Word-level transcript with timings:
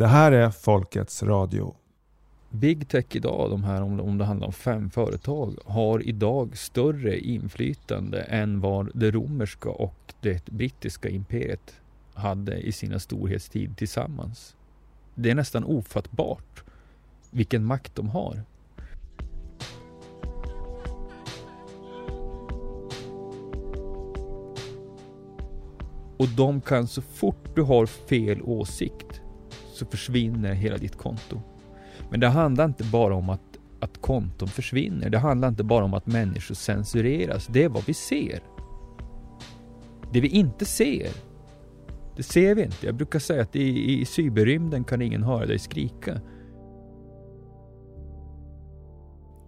Det 0.00 0.06
här 0.06 0.32
är 0.32 0.50
Folkets 0.50 1.22
Radio. 1.22 1.74
Big 2.50 2.88
Tech 2.88 3.04
idag, 3.10 3.50
de 3.50 3.64
här 3.64 3.82
om, 3.82 4.00
om 4.00 4.18
det 4.18 4.24
handlar 4.24 4.46
om 4.46 4.52
fem 4.52 4.90
företag, 4.90 5.58
har 5.64 6.08
idag 6.08 6.56
större 6.56 7.18
inflytande 7.18 8.20
än 8.20 8.60
vad 8.60 8.90
det 8.94 9.10
romerska 9.10 9.70
och 9.70 10.14
det 10.20 10.46
brittiska 10.46 11.08
imperiet 11.08 11.80
hade 12.14 12.56
i 12.56 12.72
sina 12.72 12.98
storhetstid 12.98 13.76
tillsammans. 13.76 14.56
Det 15.14 15.30
är 15.30 15.34
nästan 15.34 15.64
ofattbart 15.64 16.64
vilken 17.30 17.64
makt 17.64 17.94
de 17.94 18.08
har. 18.08 18.42
Och 26.16 26.28
de 26.36 26.60
kan 26.60 26.88
så 26.88 27.02
fort 27.02 27.56
du 27.56 27.62
har 27.62 27.86
fel 27.86 28.42
åsikt 28.42 29.09
så 29.80 29.86
försvinner 29.86 30.54
hela 30.54 30.76
ditt 30.76 30.96
konto. 30.96 31.40
Men 32.10 32.20
det 32.20 32.28
handlar 32.28 32.64
inte 32.64 32.84
bara 32.84 33.14
om 33.14 33.30
att, 33.30 33.58
att 33.80 34.00
konton 34.00 34.48
försvinner. 34.48 35.10
Det 35.10 35.18
handlar 35.18 35.48
inte 35.48 35.64
bara 35.64 35.84
om 35.84 35.94
att 35.94 36.06
människor 36.06 36.54
censureras. 36.54 37.46
Det 37.46 37.64
är 37.64 37.68
vad 37.68 37.84
vi 37.86 37.94
ser. 37.94 38.40
Det 40.12 40.20
vi 40.20 40.28
inte 40.28 40.64
ser, 40.64 41.08
det 42.16 42.22
ser 42.22 42.54
vi 42.54 42.62
inte. 42.62 42.86
Jag 42.86 42.94
brukar 42.94 43.18
säga 43.18 43.42
att 43.42 43.56
i, 43.56 44.00
i 44.00 44.04
cyberrymden 44.04 44.84
kan 44.84 45.02
ingen 45.02 45.22
höra 45.22 45.46
dig 45.46 45.58
skrika. 45.58 46.20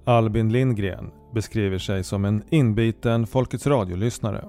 Albin 0.05 0.53
Lindgren 0.53 1.11
beskriver 1.35 1.79
sig 1.79 2.05
som 2.05 2.25
en 2.25 2.43
inbiten 2.51 3.27
Folkets 3.27 3.67
Radio-lyssnare. 3.67 4.45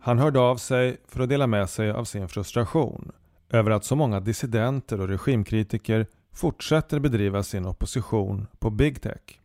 Han 0.00 0.18
hörde 0.18 0.40
av 0.40 0.56
sig 0.56 0.96
för 1.08 1.20
att 1.20 1.28
dela 1.28 1.46
med 1.46 1.70
sig 1.70 1.90
av 1.90 2.04
sin 2.04 2.28
frustration 2.28 3.12
över 3.50 3.70
att 3.70 3.84
så 3.84 3.96
många 3.96 4.20
dissidenter 4.20 5.00
och 5.00 5.08
regimkritiker 5.08 6.06
fortsätter 6.32 6.98
bedriva 6.98 7.42
sin 7.42 7.66
opposition 7.66 8.46
på 8.58 8.70
big 8.70 9.02
tech. 9.02 9.40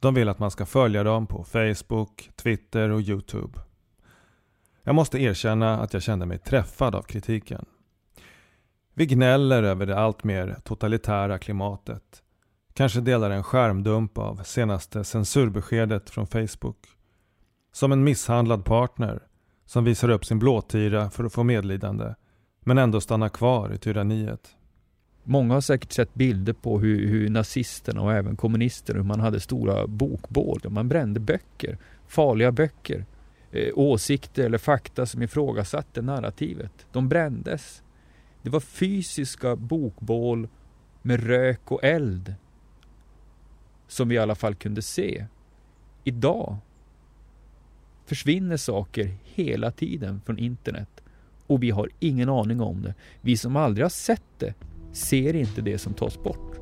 De 0.00 0.14
vill 0.14 0.28
att 0.28 0.38
man 0.38 0.50
ska 0.50 0.66
följa 0.66 1.02
dem 1.02 1.26
på 1.26 1.44
Facebook, 1.44 2.30
Twitter 2.36 2.90
och 2.90 3.00
Youtube. 3.00 3.60
Jag 4.82 4.94
måste 4.94 5.22
erkänna 5.22 5.80
att 5.80 5.92
jag 5.92 6.02
kände 6.02 6.26
mig 6.26 6.38
träffad 6.38 6.94
av 6.94 7.02
kritiken. 7.02 7.64
Vi 8.94 9.06
gnäller 9.06 9.62
över 9.62 9.86
det 9.86 9.98
allt 9.98 10.24
mer 10.24 10.56
totalitära 10.64 11.38
klimatet. 11.38 12.22
Kanske 12.74 13.00
delar 13.00 13.30
en 13.30 13.42
skärmdump 13.42 14.18
av 14.18 14.42
senaste 14.44 15.04
censurbeskedet 15.04 16.10
från 16.10 16.26
Facebook. 16.26 16.78
Som 17.72 17.92
en 17.92 18.04
misshandlad 18.04 18.64
partner 18.64 19.22
som 19.64 19.84
visar 19.84 20.08
upp 20.08 20.24
sin 20.24 20.38
blåtira 20.38 21.10
för 21.10 21.24
att 21.24 21.32
få 21.32 21.42
medlidande 21.42 22.14
men 22.64 22.78
ändå 22.78 23.00
stannar 23.00 23.28
kvar 23.28 23.72
i 23.74 23.78
tyranniet. 23.78 24.56
Många 25.24 25.54
har 25.54 25.60
säkert 25.60 25.92
sett 25.92 26.14
bilder 26.14 26.52
på 26.52 26.80
hur, 26.80 27.08
hur 27.08 27.30
nazisterna 27.30 28.02
och 28.02 28.12
även 28.12 28.36
kommunisterna 28.36 28.98
hur 28.98 29.04
man 29.04 29.20
hade 29.20 29.40
stora 29.40 29.86
bokbål 29.86 30.60
där 30.62 30.70
man 30.70 30.88
brände 30.88 31.20
böcker, 31.20 31.78
farliga 32.06 32.52
böcker, 32.52 33.04
eh, 33.50 33.72
åsikter 33.74 34.44
eller 34.44 34.58
fakta 34.58 35.06
som 35.06 35.22
ifrågasatte 35.22 36.02
narrativet. 36.02 36.86
De 36.92 37.08
brändes. 37.08 37.82
Det 38.42 38.50
var 38.50 38.60
fysiska 38.60 39.56
bokbål 39.56 40.48
med 41.02 41.26
rök 41.26 41.72
och 41.72 41.84
eld 41.84 42.34
som 43.88 44.08
vi 44.08 44.14
i 44.14 44.18
alla 44.18 44.34
fall 44.34 44.54
kunde 44.54 44.82
se. 44.82 45.26
Idag 46.04 46.56
försvinner 48.06 48.56
saker 48.56 49.16
hela 49.24 49.70
tiden 49.70 50.20
från 50.26 50.38
internet 50.38 51.03
och 51.46 51.62
vi 51.62 51.70
har 51.70 51.88
ingen 51.98 52.28
aning 52.28 52.60
om 52.60 52.82
det. 52.82 52.94
Vi 53.20 53.36
som 53.36 53.56
aldrig 53.56 53.84
har 53.84 53.90
sett 53.90 54.22
det 54.38 54.54
ser 54.92 55.36
inte 55.36 55.62
det 55.62 55.78
som 55.78 55.94
tas 55.94 56.22
bort. 56.22 56.54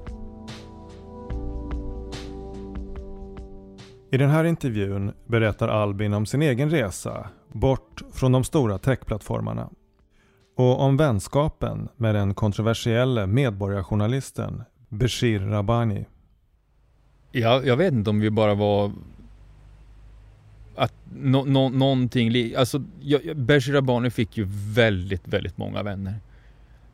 I 4.11 4.17
den 4.17 4.31
här 4.31 4.45
intervjun 4.45 5.13
berättar 5.27 5.69
Albin 5.69 6.15
om 6.15 6.27
sin 6.27 6.43
egen 6.43 6.71
resa 6.71 7.29
bort 7.53 8.03
från 8.13 8.33
de 8.33 8.45
stora 8.45 8.79
techplattformarna 8.79 9.71
och 10.57 10.81
om 10.81 10.97
vänskapen 10.97 11.89
med 11.97 12.15
den 12.15 12.35
kontroversielle 12.35 13.27
medborgarjournalisten 13.27 14.63
Beshir 14.89 15.39
Rabbani. 15.41 16.07
Ja, 17.33 17.63
jag 17.65 17.77
vet 17.77 17.93
inte 17.93 18.11
om 18.11 18.21
vi 18.21 18.31
bara 18.31 18.55
var 18.55 18.93
att 20.77 20.95
no, 21.15 21.45
no, 21.45 21.69
någonting, 21.69 22.55
alltså 22.57 22.79
Beshir 23.35 23.73
Rabbani 23.73 24.11
fick 24.11 24.37
ju 24.37 24.47
väldigt, 24.75 25.29
väldigt 25.29 25.59
många 25.59 25.83
vänner. 25.83 26.15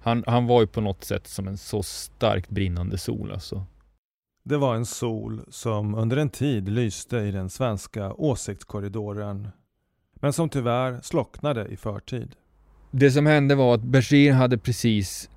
Han, 0.00 0.24
han 0.26 0.46
var 0.46 0.60
ju 0.60 0.66
på 0.66 0.80
något 0.80 1.04
sätt 1.04 1.26
som 1.26 1.48
en 1.48 1.58
så 1.58 1.82
starkt 1.82 2.50
brinnande 2.50 2.98
sol 2.98 3.32
alltså. 3.32 3.66
Det 4.42 4.56
var 4.56 4.74
en 4.74 4.86
sol 4.86 5.40
som 5.48 5.94
under 5.94 6.16
en 6.16 6.30
tid 6.30 6.68
lyste 6.68 7.16
i 7.16 7.30
den 7.30 7.50
svenska 7.50 8.12
åsiktskorridoren 8.12 9.48
men 10.14 10.32
som 10.32 10.48
tyvärr 10.48 11.00
slocknade 11.02 11.66
i 11.66 11.76
förtid. 11.76 12.34
Det 12.90 13.10
som 13.10 13.26
hände 13.26 13.54
var 13.54 13.74
att 13.74 13.82
Bashir 13.82 14.32
hade 14.32 14.58
precis 14.58 15.30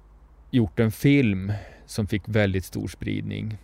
gjort 0.52 0.80
en 0.80 0.92
film 0.92 1.54
som 1.86 2.08
fick 2.08 2.22
väldigt 2.26 2.66
stor 2.66 2.88
spridning. 2.88 3.58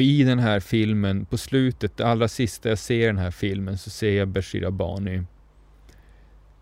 Och 0.00 0.04
i 0.04 0.24
den 0.24 0.38
här 0.38 0.60
filmen, 0.60 1.24
på 1.24 1.38
slutet, 1.38 1.96
det 1.96 2.06
allra 2.06 2.28
sista 2.28 2.68
jag 2.68 2.78
ser 2.78 3.06
den 3.06 3.18
här 3.18 3.30
filmen, 3.30 3.78
så 3.78 3.90
ser 3.90 4.10
jag 4.10 4.28
Bashir 4.28 4.66
Abani 4.66 5.22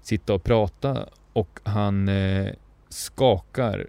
sitta 0.02 0.34
och 0.34 0.44
prata 0.44 1.08
och 1.32 1.60
han 1.62 2.08
eh, 2.08 2.52
skakar 2.88 3.86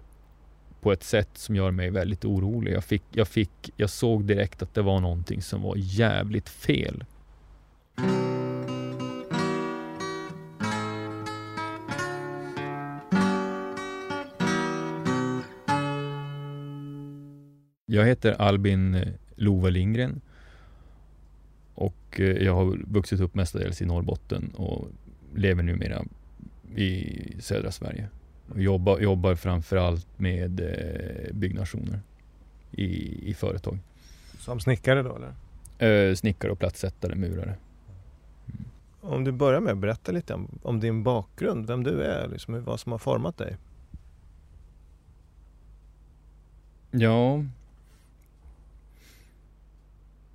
på 0.80 0.92
ett 0.92 1.02
sätt 1.02 1.28
som 1.34 1.56
gör 1.56 1.70
mig 1.70 1.90
väldigt 1.90 2.24
orolig. 2.24 2.72
Jag, 2.72 2.84
fick, 2.84 3.02
jag, 3.10 3.28
fick, 3.28 3.70
jag 3.76 3.90
såg 3.90 4.24
direkt 4.24 4.62
att 4.62 4.74
det 4.74 4.82
var 4.82 5.00
någonting 5.00 5.42
som 5.42 5.62
var 5.62 5.74
jävligt 5.76 6.48
fel. 6.48 7.04
Jag 17.86 18.06
heter 18.06 18.32
Albin 18.32 18.94
eh, 18.94 19.08
Lova 19.40 19.68
Lindgren 19.68 20.20
och 21.74 22.20
eh, 22.20 22.26
jag 22.26 22.54
har 22.54 22.78
vuxit 22.86 23.20
upp 23.20 23.34
mestadels 23.34 23.82
i 23.82 23.86
Norrbotten 23.86 24.50
och 24.56 24.88
lever 25.34 25.62
numera 25.62 26.04
i 26.76 27.16
södra 27.40 27.70
Sverige. 27.70 28.08
Och 28.48 28.60
jobbar, 28.60 28.98
jobbar 28.98 29.34
framförallt 29.34 30.18
med 30.18 30.60
eh, 30.60 31.34
byggnationer 31.34 32.00
i, 32.70 33.20
i 33.30 33.34
företag. 33.34 33.78
Som 34.38 34.60
snickare 34.60 35.02
då 35.02 35.16
eller? 35.16 36.08
Eh, 36.08 36.14
snickare 36.14 36.52
och 36.52 36.58
plattsättare, 36.58 37.14
murare. 37.14 37.54
Mm. 38.46 38.64
Om 39.00 39.24
du 39.24 39.32
börjar 39.32 39.60
med 39.60 39.72
att 39.72 39.78
berätta 39.78 40.12
lite 40.12 40.34
om, 40.34 40.58
om, 40.62 40.80
din 40.80 41.02
bakgrund, 41.02 41.66
vem 41.66 41.84
du 41.84 42.02
är, 42.02 42.28
liksom, 42.28 42.64
vad 42.64 42.80
som 42.80 42.92
har 42.92 42.98
format 42.98 43.38
dig. 43.38 43.56
Ja. 46.90 47.44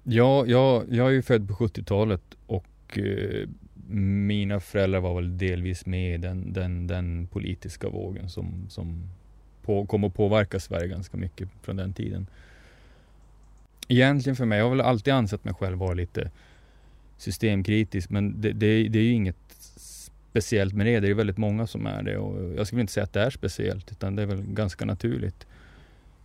Ja, 0.08 0.46
jag, 0.46 0.86
jag 0.90 1.08
är 1.08 1.12
ju 1.12 1.22
född 1.22 1.48
på 1.48 1.54
70-talet 1.54 2.22
och 2.48 2.98
eh, 2.98 3.50
mina 3.90 4.60
föräldrar 4.60 5.00
var 5.00 5.16
väl 5.16 5.38
delvis 5.38 5.86
med 5.86 6.16
i 6.16 6.18
den, 6.18 6.54
den, 6.54 6.88
den 6.88 7.28
politiska 7.28 7.90
vågen 7.90 8.30
som, 8.30 8.66
som 8.70 9.10
på, 9.62 9.86
kom 9.86 10.04
att 10.04 10.14
påverka 10.14 10.60
Sverige 10.60 10.88
ganska 10.88 11.18
mycket 11.18 11.50
från 11.62 11.76
den 11.76 11.94
tiden. 11.94 12.28
Egentligen 13.88 14.36
för 14.36 14.46
mig, 14.46 14.58
jag 14.58 14.66
har 14.66 14.70
väl 14.70 14.82
alltid 14.82 15.14
ansett 15.14 15.44
mig 15.44 15.54
själv 15.54 15.78
vara 15.78 15.94
lite 15.94 16.32
systemkritisk 17.18 18.10
men 18.10 18.42
det, 18.42 18.52
det, 18.52 18.88
det 18.88 19.00
är 19.00 19.04
ju 19.04 19.12
inget 19.12 19.38
speciellt 20.32 20.74
med 20.74 20.86
det. 20.86 21.00
Det 21.00 21.10
är 21.10 21.14
väldigt 21.14 21.38
många 21.38 21.68
som 21.68 21.86
är 21.86 22.04
det 22.04 22.18
och 22.18 22.54
jag 22.58 22.68
skulle 22.68 22.82
inte 22.82 22.94
säga 22.94 23.04
att 23.04 23.14
det 23.14 23.22
är 23.22 23.30
speciellt 23.30 23.92
utan 23.92 24.16
det 24.16 24.22
är 24.22 24.26
väl 24.28 24.42
ganska 24.42 24.86
naturligt. 24.86 25.48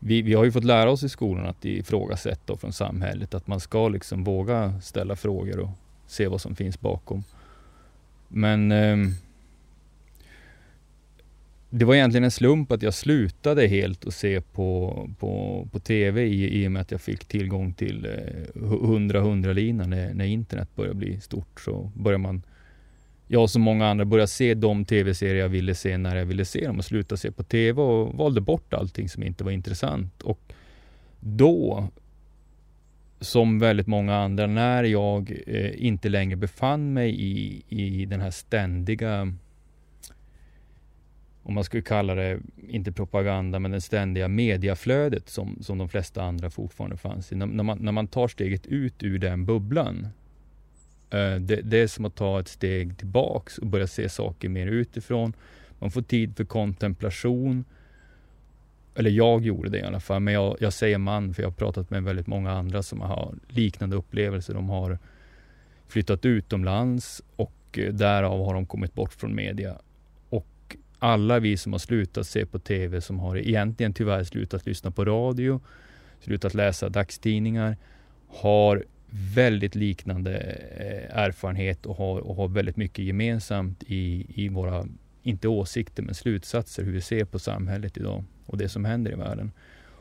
Vi, 0.03 0.23
vi 0.23 0.35
har 0.35 0.45
ju 0.45 0.53
fått 0.53 0.65
lära 0.65 0.91
oss 0.91 1.03
i 1.03 1.09
skolan 1.09 1.47
att 1.47 1.65
ifrågasätta 1.65 2.57
från 2.57 2.73
samhället 2.73 3.35
att 3.35 3.47
man 3.47 3.61
ska 3.61 3.89
liksom 3.89 4.25
våga 4.25 4.81
ställa 4.83 5.17
frågor 5.17 5.59
och 5.59 5.71
se 6.07 6.29
vad 6.29 6.41
som 6.41 6.57
finns 6.57 6.81
bakom. 6.81 7.25
Men 8.29 8.73
eh, 8.73 8.97
det 11.71 11.85
var 11.85 11.95
egentligen 11.95 12.25
en 12.25 12.31
slump 12.31 12.73
att 12.73 12.83
jag 12.83 12.95
slutade 12.95 13.67
helt 13.67 14.07
att 14.07 14.15
se 14.15 14.41
på, 14.41 15.09
på, 15.19 15.69
på 15.73 15.79
TV 15.79 16.23
i, 16.23 16.63
i 16.63 16.67
och 16.67 16.73
med 16.73 16.83
att 16.83 16.91
jag 16.91 17.01
fick 17.01 17.25
tillgång 17.25 17.73
till 17.73 18.05
eh, 18.05 18.61
100-100-linan 18.61 19.91
när, 19.91 20.15
när 20.15 20.25
internet 20.25 20.69
började 20.77 20.95
bli 20.95 21.21
stort. 21.21 21.61
Så 21.61 21.91
började 21.95 22.23
man, 22.23 22.43
jag 23.33 23.51
som 23.51 23.63
många 23.63 23.87
andra, 23.87 24.05
började 24.05 24.29
se 24.29 24.55
de 24.55 24.85
TV-serier 24.85 25.43
jag 25.43 25.49
ville 25.49 25.75
se 25.75 25.99
när 25.99 26.17
jag 26.17 26.27
ville 26.27 26.45
se 26.45 26.67
dem 26.67 26.79
och 26.79 26.85
slutade 26.85 27.19
se 27.19 27.33
på 27.33 27.43
TV 27.43 27.83
och 27.83 28.15
valde 28.15 28.41
bort 28.41 28.75
allting 28.75 29.09
som 29.09 29.23
inte 29.23 29.45
var 29.45 29.51
intressant. 29.51 30.23
Och 30.23 30.53
då 31.21 31.89
som 33.21 33.59
väldigt 33.59 33.87
många 33.87 34.17
andra, 34.17 34.47
när 34.47 34.85
jag 34.85 35.33
eh, 35.47 35.85
inte 35.87 36.09
längre 36.09 36.37
befann 36.37 36.93
mig 36.93 37.21
i, 37.21 37.63
i 37.69 38.07
den 38.07 38.21
här 38.21 38.31
ständiga 38.31 39.33
om 41.43 41.55
man 41.55 41.65
skulle 41.65 41.83
kalla 41.83 42.15
det, 42.15 42.41
inte 42.69 42.93
propaganda, 42.93 43.59
men 43.59 43.71
det 43.71 43.81
ständiga 43.81 44.29
mediaflödet 44.29 45.29
som, 45.29 45.59
som 45.61 45.79
de 45.79 45.89
flesta 45.89 46.23
andra 46.23 46.51
fortfarande 46.51 46.97
fanns 46.97 47.33
i. 47.33 47.37
När, 47.37 47.47
när, 47.47 47.65
man, 47.65 47.79
när 47.79 47.93
man 47.93 48.07
tar 48.07 48.29
steget 48.29 48.67
ut 48.67 49.03
ur 49.03 49.19
den 49.19 49.45
bubblan, 49.47 50.09
Eh, 51.11 51.35
det, 51.35 51.57
det, 51.57 51.79
är 51.79 51.87
som 51.87 52.05
att 52.05 52.15
ta 52.15 52.41
ett 52.41 52.49
steg 52.49 52.99
tillbaks 52.99 53.59
och 53.59 53.67
börja 53.67 53.87
se 53.87 54.09
saker 54.09 54.49
mer 54.49 54.67
utifrån. 54.67 55.33
Man 55.79 55.91
får 55.91 56.03
tid 56.03 56.37
för 56.37 56.45
kontemplation. 56.45 57.65
Eller 58.95 59.11
jag 59.11 59.45
gjorde 59.45 59.69
det 59.69 59.79
i 59.79 59.83
alla 59.83 60.01
fall, 60.01 60.21
men 60.21 60.35
jag, 60.35 60.57
jag 60.61 60.73
säger 60.73 60.99
man, 60.99 61.35
för 61.35 61.43
jag 61.43 61.51
har 61.51 61.55
pratat 61.55 61.91
med 61.91 62.03
väldigt 62.03 62.27
många 62.27 62.53
andra 62.53 62.83
som 62.83 63.01
har 63.01 63.35
liknande 63.49 63.97
upplevelser. 63.97 64.55
De 64.55 64.71
har 64.71 64.99
flyttat 65.89 66.25
utomlands 66.25 67.23
och 67.37 67.79
eh, 67.79 67.93
därav 67.93 68.45
har 68.45 68.55
de 68.55 68.67
kommit 68.67 68.95
bort 68.95 69.13
från 69.13 69.35
media 69.35 69.79
Och 70.31 70.77
alla 70.99 71.39
vi 71.39 71.57
som 71.57 71.73
har 71.73 71.79
slutat 71.79 72.27
se 72.27 72.47
på 72.47 72.59
TV, 72.59 73.01
som 73.01 73.19
har 73.19 73.37
egentligen 73.37 73.95
tyvärr 73.95 74.25
slutat 74.25 74.67
lyssna 74.67 74.91
på 74.91 75.05
radio, 75.05 75.61
slutat 76.21 76.55
läsa 76.55 76.89
dagstidningar, 76.89 77.77
har 78.29 78.85
väldigt 79.11 79.75
liknande 79.75 80.39
eh, 80.77 81.19
erfarenhet 81.19 81.87
och 81.87 81.97
har, 81.97 82.19
och 82.19 82.37
har 82.37 82.49
väldigt 82.49 82.77
mycket 82.77 83.05
gemensamt 83.05 83.83
i, 83.87 84.27
i 84.29 84.49
våra, 84.49 84.87
inte 85.23 85.49
åsikter, 85.49 86.03
men 86.03 86.15
slutsatser, 86.15 86.85
hur 86.85 86.93
vi 86.93 87.01
ser 87.01 87.25
på 87.25 87.39
samhället 87.39 87.97
idag 87.97 88.25
och 88.47 88.59
det 88.59 88.69
som 88.69 88.85
händer 88.85 89.13
i 89.13 89.15
världen. 89.15 89.53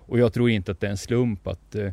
Och 0.10 0.20
jag 0.20 0.34
tror 0.34 0.50
inte 0.50 0.72
att 0.72 0.80
det 0.80 0.88
är 0.88 0.92
en 0.92 0.98
slump 0.98 1.48
att 1.48 1.76
eh, 1.76 1.92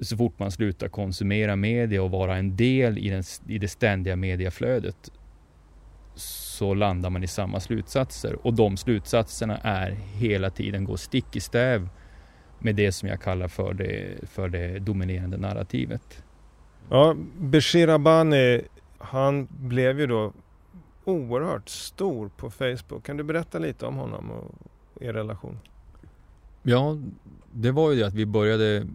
så 0.00 0.16
fort 0.16 0.38
man 0.38 0.50
slutar 0.50 0.88
konsumera 0.88 1.56
media 1.56 2.02
och 2.02 2.10
vara 2.10 2.36
en 2.36 2.56
del 2.56 2.98
i, 2.98 3.08
den, 3.08 3.22
i 3.48 3.58
det 3.58 3.68
ständiga 3.68 4.16
mediaflödet 4.16 5.10
så 6.14 6.74
landar 6.74 7.10
man 7.10 7.24
i 7.24 7.26
samma 7.26 7.60
slutsatser. 7.60 8.46
Och 8.46 8.54
de 8.54 8.76
slutsatserna 8.76 9.58
är 9.58 9.90
hela 9.90 10.50
tiden 10.50 10.84
går 10.84 10.96
stick 10.96 11.36
i 11.36 11.40
stäv 11.40 11.88
med 12.58 12.74
det 12.74 12.92
som 12.92 13.08
jag 13.08 13.20
kallar 13.20 13.48
för 13.48 13.74
det, 13.74 14.28
för 14.28 14.48
det 14.48 14.78
dominerande 14.78 15.36
narrativet. 15.36 16.22
Ja, 16.90 17.16
Bashir 17.38 17.88
Abani, 17.88 18.60
han 18.98 19.48
blev 19.50 20.00
ju 20.00 20.06
då 20.06 20.32
oerhört 21.04 21.68
stor 21.68 22.30
på 22.36 22.50
Facebook. 22.50 23.04
Kan 23.04 23.16
du 23.16 23.22
berätta 23.22 23.58
lite 23.58 23.86
om 23.86 23.96
honom 23.96 24.30
och 24.30 24.54
er 25.02 25.12
relation? 25.12 25.58
Ja, 26.62 26.98
det 27.52 27.70
var 27.70 27.90
ju 27.90 27.98
det 27.98 28.06
att 28.06 28.14
vi 28.14 28.26
började 28.26 28.86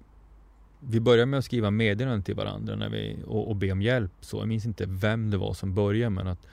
vi 0.80 1.00
började 1.00 1.26
med 1.26 1.38
att 1.38 1.46
skriva 1.46 1.72
meddelanden 1.72 2.24
till 2.24 2.36
varandra 2.36 2.76
när 2.76 2.90
vi, 2.90 3.18
och, 3.28 3.50
och 3.50 3.56
be 3.56 3.72
om 3.72 3.82
hjälp. 3.82 4.12
Så 4.20 4.38
jag 4.38 4.48
minns 4.48 4.66
inte 4.66 4.86
vem 4.88 5.32
det 5.32 5.38
var 5.38 5.54
som 5.54 5.74
började 5.74 6.10
men 6.10 6.28
att 6.28 6.48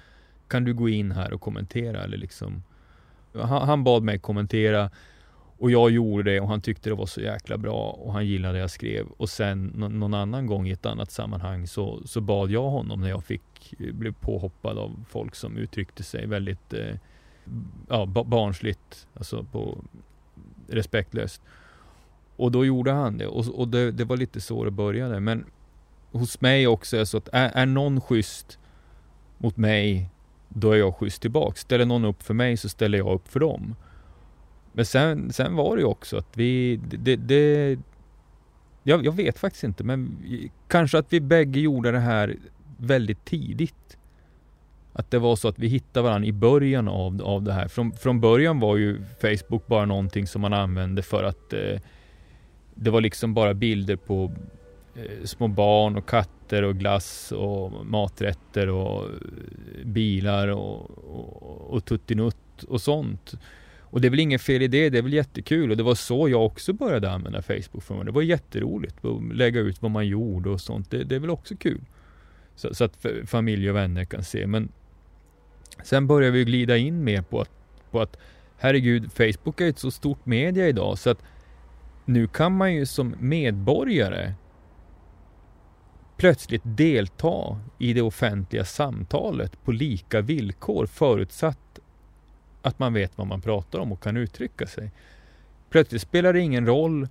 kan 0.49 0.65
du 0.65 0.75
gå 0.75 0.89
in 0.89 1.13
här 1.13 1.33
och 1.33 1.41
kommentera? 1.41 2.03
Eller 2.03 2.17
liksom, 2.17 2.63
han, 3.33 3.69
han 3.69 3.85
bad 3.85 4.03
mig 4.03 4.19
kommentera 4.19 4.91
och 5.61 5.71
jag 5.71 5.91
gjorde 5.91 6.31
det 6.31 6.41
och 6.41 6.49
han 6.49 6.61
tyckte 6.61 6.91
det 6.91 6.95
var 6.95 7.07
så 7.07 7.21
jäkla 7.21 7.59
bra 7.59 7.91
och 7.91 8.13
han 8.13 8.27
gillade 8.27 8.55
det 8.55 8.61
jag 8.61 8.71
skrev. 8.71 9.07
Och 9.17 9.29
sen 9.29 9.67
någon 9.75 10.15
annan 10.15 10.47
gång 10.47 10.69
i 10.69 10.71
ett 10.71 10.87
annat 10.87 11.11
sammanhang 11.11 11.67
så, 11.67 12.01
så 12.05 12.21
bad 12.21 12.51
jag 12.51 12.71
honom 12.71 13.01
när 13.01 13.09
jag 13.09 13.25
fick, 13.25 13.75
eh, 13.79 13.93
blev 13.93 14.13
påhoppad 14.13 14.79
av 14.79 15.05
folk 15.09 15.35
som 15.35 15.57
uttryckte 15.57 16.03
sig 16.03 16.27
väldigt 16.27 16.73
eh, 16.73 16.97
ja, 17.89 18.07
barnsligt, 18.07 19.09
alltså 19.15 19.45
på 19.45 19.79
respektlöst. 20.69 21.43
Och 22.37 22.53
då 22.53 22.65
gjorde 22.65 22.93
han 22.93 23.19
det 23.19 23.27
och, 23.27 23.61
och 23.61 23.69
det, 23.69 23.93
det, 23.93 24.05
var 24.05 24.17
lite 24.17 24.41
så 24.41 24.65
det 24.65 24.71
började. 24.71 25.21
Men 25.21 25.45
hos 26.13 26.41
mig 26.41 26.67
också 26.67 26.97
är 26.97 27.05
så 27.05 27.17
att 27.17 27.29
är, 27.33 27.51
är 27.55 27.67
någon 27.67 28.01
schysst 28.01 28.59
mot 29.39 29.57
mig 29.57 30.11
då 30.49 30.73
är 30.73 30.77
jag 30.77 30.95
schysst 30.95 31.23
tillbaka. 31.23 31.57
Ställer 31.57 31.87
någon 31.87 32.05
upp 32.05 32.23
för 32.23 32.35
mig 32.35 32.57
så 32.57 32.69
ställer 32.69 32.99
jag 32.99 33.15
upp 33.15 33.29
för 33.29 33.41
dem. 33.41 33.75
Men 34.73 34.85
sen, 34.85 35.33
sen 35.33 35.57
var 35.57 35.77
det 35.77 35.81
ju 35.81 35.87
också 35.87 36.17
att 36.17 36.37
vi, 36.37 36.77
det, 36.77 37.17
det 37.17 37.79
jag, 38.83 39.07
jag, 39.07 39.13
vet 39.13 39.39
faktiskt 39.39 39.65
inte, 39.65 39.85
men 39.85 40.19
kanske 40.69 40.99
att 40.99 41.13
vi 41.13 41.21
bägge 41.21 41.61
gjorde 41.61 41.93
det 41.93 41.99
här 41.99 42.37
väldigt 42.77 43.25
tidigt. 43.25 43.97
Att 44.93 45.11
det 45.11 45.19
var 45.19 45.37
så 45.37 45.49
att 45.49 45.59
vi 45.59 45.69
hittade 45.69 46.05
varandra 46.05 46.29
i 46.29 46.33
början 46.33 46.89
av, 46.89 47.23
av 47.23 47.43
det 47.43 47.53
här. 47.53 47.69
Från, 47.69 47.93
från 47.93 48.21
början 48.21 48.61
var 48.61 48.77
ju 48.77 49.03
Facebook 49.21 49.67
bara 49.67 49.85
någonting 49.85 50.27
som 50.27 50.41
man 50.43 50.53
använde 50.53 51.03
för 51.03 51.25
att 51.25 51.53
eh, 51.53 51.81
det 52.75 52.91
var 52.91 53.01
liksom 53.01 53.35
bara 53.35 53.55
bilder 53.55 53.97
på 53.97 54.33
eh, 54.95 55.25
små 55.25 55.49
barn 55.49 55.97
och 55.97 56.09
katter 56.09 56.63
och 56.63 56.77
glass 56.77 57.33
och 57.33 57.87
maträtter 57.87 58.69
och 58.69 59.05
eh, 59.05 59.85
bilar 59.85 60.49
och, 60.49 60.91
och, 60.91 61.71
och 61.71 61.85
tuttinutt 61.85 62.63
och 62.69 62.81
sånt. 62.81 63.35
Och 63.91 64.01
det 64.01 64.09
är 64.09 64.11
väl 64.11 64.21
inget 64.21 64.43
fel 64.43 64.63
i 64.63 64.69
det, 64.69 64.91
det 64.91 64.99
är 64.99 65.03
väl 65.03 65.13
jättekul 65.13 65.71
och 65.71 65.77
det 65.77 65.83
var 65.83 65.95
så 65.95 66.29
jag 66.29 66.47
också 66.47 66.73
började 66.73 67.11
använda 67.11 67.43
Facebook 67.43 67.83
för 67.83 67.95
mig. 67.95 68.05
Det 68.05 68.11
var 68.11 68.23
jätteroligt 68.23 69.05
att 69.05 69.37
lägga 69.37 69.61
ut 69.61 69.83
vad 69.83 69.91
man 69.91 70.07
gjorde 70.07 70.51
och 70.51 70.61
sånt. 70.61 70.91
Det, 70.91 71.05
det 71.05 71.15
är 71.15 71.21
väl 71.21 71.31
också 71.31 71.57
kul. 71.57 71.81
Så, 72.55 72.75
så, 72.75 72.85
att 72.85 73.07
familj 73.27 73.71
och 73.71 73.77
vänner 73.77 74.05
kan 74.05 74.25
se. 74.25 74.47
Men 74.47 74.73
sen 75.85 76.07
började 76.07 76.33
vi 76.33 76.45
glida 76.45 76.77
in 76.77 77.05
mer 77.05 77.23
på 77.23 77.41
att, 77.41 77.51
på 77.91 78.01
att 78.01 78.17
herregud, 78.59 79.13
Facebook 79.13 79.61
är 79.61 79.69
ett 79.69 79.79
så 79.79 79.91
stort 79.91 80.27
media 80.27 80.69
idag 80.69 80.99
så 80.99 81.11
att 81.11 81.23
nu 82.05 82.27
kan 82.27 82.57
man 82.57 82.75
ju 82.75 82.87
som 82.87 83.15
medborgare 83.19 84.35
plötsligt 86.17 86.63
delta 86.65 87.61
i 87.79 87.93
det 87.93 88.03
offentliga 88.03 88.65
samtalet 88.65 89.65
på 89.65 89.73
lika 89.73 90.21
villkor 90.21 90.87
förutsatt 90.87 91.70
att 92.63 92.79
man 92.79 92.93
vet 92.93 93.19
vad 93.19 93.27
man 93.27 93.41
pratar 93.41 93.79
om 93.79 93.93
och 93.93 94.03
kan 94.03 94.17
uttrycka 94.17 94.67
sig. 94.67 94.91
Plötsligt 95.71 96.03
spelar 96.03 96.33
det 96.33 96.41
ingen 96.41 96.67
roll 96.67 97.09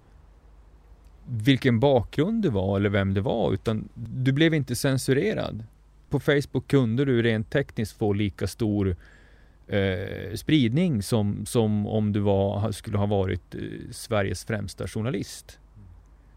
vilken 1.25 1.79
bakgrund 1.79 2.43
du 2.43 2.49
var 2.49 2.77
eller 2.77 2.89
vem 2.89 3.13
det 3.13 3.21
var 3.21 3.53
utan 3.53 3.89
du 3.93 4.31
blev 4.31 4.53
inte 4.53 4.75
censurerad. 4.75 5.63
På 6.09 6.19
Facebook 6.19 6.67
kunde 6.67 7.05
du 7.05 7.21
rent 7.21 7.51
tekniskt 7.51 7.97
få 7.97 8.13
lika 8.13 8.47
stor 8.47 8.95
eh, 9.67 10.35
spridning 10.35 11.03
som, 11.03 11.45
som 11.45 11.87
om 11.87 12.13
du 12.13 12.19
var, 12.19 12.71
skulle 12.71 12.97
ha 12.97 13.05
varit 13.05 13.55
eh, 13.55 13.61
Sveriges 13.91 14.45
främsta 14.45 14.87
journalist. 14.87 15.59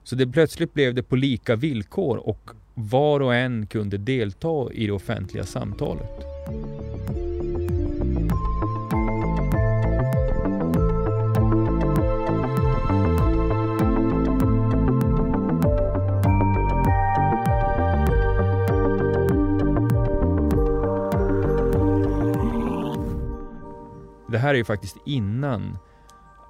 Så 0.05 0.17
det 0.17 0.27
plötsligt 0.27 0.75
blev 0.75 0.95
det 0.95 1.03
på 1.03 1.17
lika 1.17 1.57
villkor 1.57 2.17
och 2.17 2.51
var 2.75 3.21
och 3.21 3.35
en 3.35 3.67
kunde 3.67 3.99
delta 3.99 4.73
i 4.73 4.87
det 4.87 4.93
offentliga 4.93 5.45
samtalet. 5.45 6.11
Det 24.33 24.39
här 24.39 24.51
är 24.51 24.59
ju 24.59 24.65
faktiskt 24.65 24.97
innan 25.07 25.79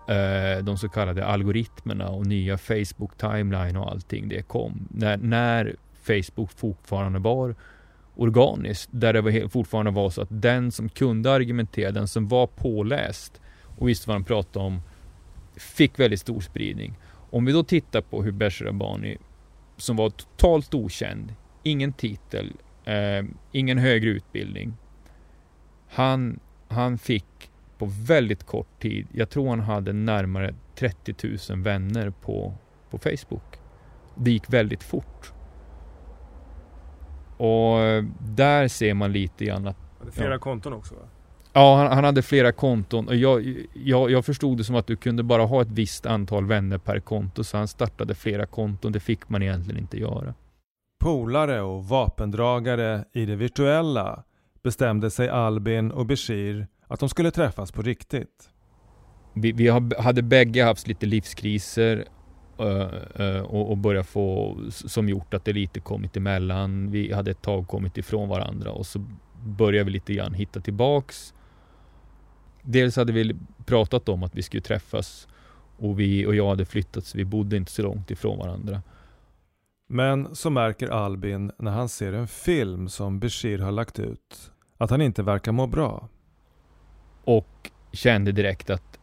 eh, 0.08 0.64
de 0.64 0.78
så 0.78 0.88
kallade 0.88 1.26
algoritmerna 1.26 2.08
och 2.08 2.26
nya 2.26 2.58
Facebook 2.58 3.16
timeline 3.16 3.76
och 3.76 3.90
allting 3.90 4.28
det 4.28 4.42
kom. 4.42 4.88
När, 4.90 5.16
när 5.16 5.76
Facebook 6.02 6.52
fortfarande 6.52 7.18
var 7.18 7.54
organiskt. 8.16 8.88
Där 8.92 9.12
det 9.12 9.48
fortfarande 9.48 9.90
var 9.90 10.10
så 10.10 10.22
att 10.22 10.28
den 10.30 10.72
som 10.72 10.88
kunde 10.88 11.32
argumentera, 11.32 11.90
den 11.90 12.08
som 12.08 12.28
var 12.28 12.46
påläst 12.46 13.40
och 13.78 13.88
visste 13.88 14.08
vad 14.08 14.14
han 14.14 14.24
pratade 14.24 14.66
om, 14.66 14.82
fick 15.56 15.98
väldigt 15.98 16.20
stor 16.20 16.40
spridning. 16.40 16.98
Om 17.30 17.44
vi 17.44 17.52
då 17.52 17.62
tittar 17.64 18.00
på 18.00 18.22
hur 18.22 18.32
Bashir 18.32 18.68
Abani, 18.68 19.16
som 19.76 19.96
var 19.96 20.10
totalt 20.10 20.74
okänd, 20.74 21.34
ingen 21.62 21.92
titel, 21.92 22.52
eh, 22.84 23.24
ingen 23.52 23.78
högre 23.78 24.10
utbildning. 24.10 24.74
Han, 25.88 26.40
han 26.68 26.98
fick 26.98 27.24
på 27.82 27.90
väldigt 28.06 28.46
kort 28.46 28.80
tid, 28.80 29.06
jag 29.12 29.30
tror 29.30 29.48
han 29.48 29.60
hade 29.60 29.92
närmare 29.92 30.54
30 30.74 31.14
000 31.50 31.62
vänner 31.62 32.10
på, 32.10 32.54
på 32.90 32.98
Facebook. 32.98 33.58
Det 34.14 34.30
gick 34.30 34.52
väldigt 34.52 34.82
fort. 34.82 35.32
Och 37.36 37.80
eh, 37.80 38.04
där 38.20 38.68
ser 38.68 38.94
man 38.94 39.12
lite 39.12 39.44
grann 39.44 39.66
att... 39.66 39.76
Flera 40.12 40.32
ja. 40.32 40.38
konton 40.38 40.72
också 40.72 40.94
va? 40.94 41.00
Ja, 41.52 41.76
han, 41.76 41.92
han, 41.92 42.04
hade 42.04 42.22
flera 42.22 42.52
konton. 42.52 43.08
Och 43.08 43.16
jag, 43.16 43.56
jag, 43.74 44.10
jag 44.10 44.24
förstod 44.24 44.58
det 44.58 44.64
som 44.64 44.76
att 44.76 44.86
du 44.86 44.96
kunde 44.96 45.22
bara 45.22 45.42
ha 45.44 45.62
ett 45.62 45.70
visst 45.70 46.06
antal 46.06 46.46
vänner 46.46 46.78
per 46.78 47.00
konto, 47.00 47.44
så 47.44 47.56
han 47.56 47.68
startade 47.68 48.14
flera 48.14 48.46
konton. 48.46 48.92
Det 48.92 49.00
fick 49.00 49.28
man 49.28 49.42
egentligen 49.42 49.80
inte 49.80 50.00
göra. 50.00 50.34
Polare 51.00 51.62
och 51.62 51.84
vapendragare 51.84 53.04
i 53.12 53.26
det 53.26 53.36
virtuella 53.36 54.22
bestämde 54.62 55.10
sig 55.10 55.28
Albin 55.28 55.90
och 55.90 56.06
Bashir 56.06 56.66
att 56.92 57.00
de 57.00 57.08
skulle 57.08 57.30
träffas 57.30 57.72
på 57.72 57.82
riktigt. 57.82 58.50
Vi, 59.34 59.52
vi 59.52 59.68
hade 59.98 60.22
bägge 60.22 60.64
haft 60.64 60.86
lite 60.86 61.06
livskriser 61.06 62.04
och, 63.42 63.70
och 63.70 63.76
börjat 63.78 64.06
få, 64.06 64.58
som 64.70 65.08
gjort 65.08 65.34
att 65.34 65.44
det 65.44 65.52
lite 65.52 65.80
kommit 65.80 66.16
emellan. 66.16 66.90
Vi 66.90 67.12
hade 67.12 67.30
ett 67.30 67.42
tag 67.42 67.68
kommit 67.68 67.98
ifrån 67.98 68.28
varandra 68.28 68.70
och 68.70 68.86
så 68.86 69.06
började 69.44 69.84
vi 69.84 69.90
lite 69.90 70.14
grann 70.14 70.34
hitta 70.34 70.60
tillbaks. 70.60 71.34
dels 72.62 72.96
hade 72.96 73.12
vi 73.12 73.36
pratat 73.64 74.08
om 74.08 74.22
att 74.22 74.34
vi 74.34 74.42
skulle 74.42 74.62
träffas 74.62 75.28
och 75.78 76.00
vi 76.00 76.26
och 76.26 76.34
jag 76.34 76.48
hade 76.48 76.64
flyttat 76.64 77.06
så 77.06 77.18
vi 77.18 77.24
bodde 77.24 77.56
inte 77.56 77.72
så 77.72 77.82
långt 77.82 78.10
ifrån 78.10 78.38
varandra. 78.38 78.82
Men 79.88 80.34
så 80.34 80.50
märker 80.50 80.88
Albin 80.88 81.52
när 81.58 81.70
han 81.70 81.88
ser 81.88 82.12
en 82.12 82.28
film 82.28 82.88
som 82.88 83.20
Bashir 83.20 83.58
har 83.58 83.72
lagt 83.72 83.98
ut 83.98 84.52
att 84.76 84.90
han 84.90 85.02
inte 85.02 85.22
verkar 85.22 85.52
må 85.52 85.66
bra. 85.66 86.08
Och 87.24 87.70
kände 87.92 88.32
direkt 88.32 88.70
att 88.70 88.98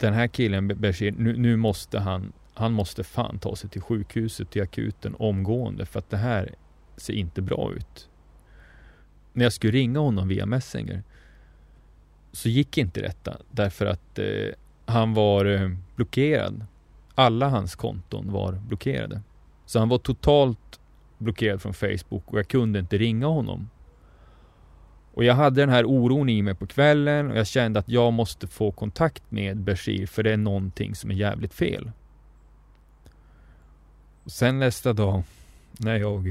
den 0.00 0.14
här 0.14 0.26
killen 0.26 0.68
Bashir, 0.80 1.14
nu, 1.18 1.36
nu 1.36 1.56
måste 1.56 1.98
han, 1.98 2.32
han 2.54 2.72
måste 2.72 3.04
fan 3.04 3.38
ta 3.38 3.56
sig 3.56 3.70
till 3.70 3.80
sjukhuset, 3.80 4.50
till 4.50 4.62
akuten 4.62 5.14
omgående 5.18 5.86
för 5.86 5.98
att 5.98 6.10
det 6.10 6.16
här 6.16 6.54
ser 6.96 7.12
inte 7.12 7.42
bra 7.42 7.72
ut. 7.76 8.08
När 9.32 9.44
jag 9.44 9.52
skulle 9.52 9.72
ringa 9.72 9.98
honom 9.98 10.28
via 10.28 10.46
Messenger 10.46 11.02
så 12.32 12.48
gick 12.48 12.78
inte 12.78 13.00
detta 13.00 13.36
därför 13.50 13.86
att 13.86 14.18
eh, 14.18 14.48
han 14.86 15.14
var 15.14 15.44
eh, 15.44 15.70
blockerad. 15.96 16.66
Alla 17.14 17.48
hans 17.48 17.74
konton 17.74 18.32
var 18.32 18.52
blockerade. 18.52 19.22
Så 19.66 19.78
han 19.78 19.88
var 19.88 19.98
totalt 19.98 20.80
blockerad 21.18 21.62
från 21.62 21.74
Facebook 21.74 22.32
och 22.32 22.38
jag 22.38 22.48
kunde 22.48 22.78
inte 22.78 22.98
ringa 22.98 23.26
honom. 23.26 23.70
Och 25.14 25.24
jag 25.24 25.34
hade 25.34 25.60
den 25.60 25.68
här 25.68 25.84
oron 25.84 26.28
i 26.28 26.42
mig 26.42 26.54
på 26.54 26.66
kvällen 26.66 27.30
och 27.30 27.36
jag 27.36 27.46
kände 27.46 27.78
att 27.78 27.88
jag 27.88 28.12
måste 28.12 28.46
få 28.46 28.72
kontakt 28.72 29.22
med 29.28 29.56
Bashir 29.56 30.06
för 30.06 30.22
det 30.22 30.32
är 30.32 30.36
någonting 30.36 30.94
som 30.94 31.10
är 31.10 31.14
jävligt 31.14 31.54
fel. 31.54 31.90
Och 34.24 34.32
sen 34.32 34.58
nästa 34.58 34.92
dag 34.92 35.22
när 35.78 35.96
jag 35.96 36.24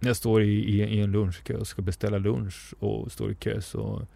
när 0.00 0.08
jag 0.08 0.16
står 0.16 0.42
i, 0.42 0.52
i, 0.52 0.82
i 0.82 1.00
en 1.00 1.12
lunchkö 1.12 1.56
och 1.56 1.66
ska 1.66 1.82
beställa 1.82 2.18
lunch 2.18 2.74
och 2.78 3.12
står 3.12 3.30
i 3.30 3.34
kö 3.34 3.60
så 3.60 4.06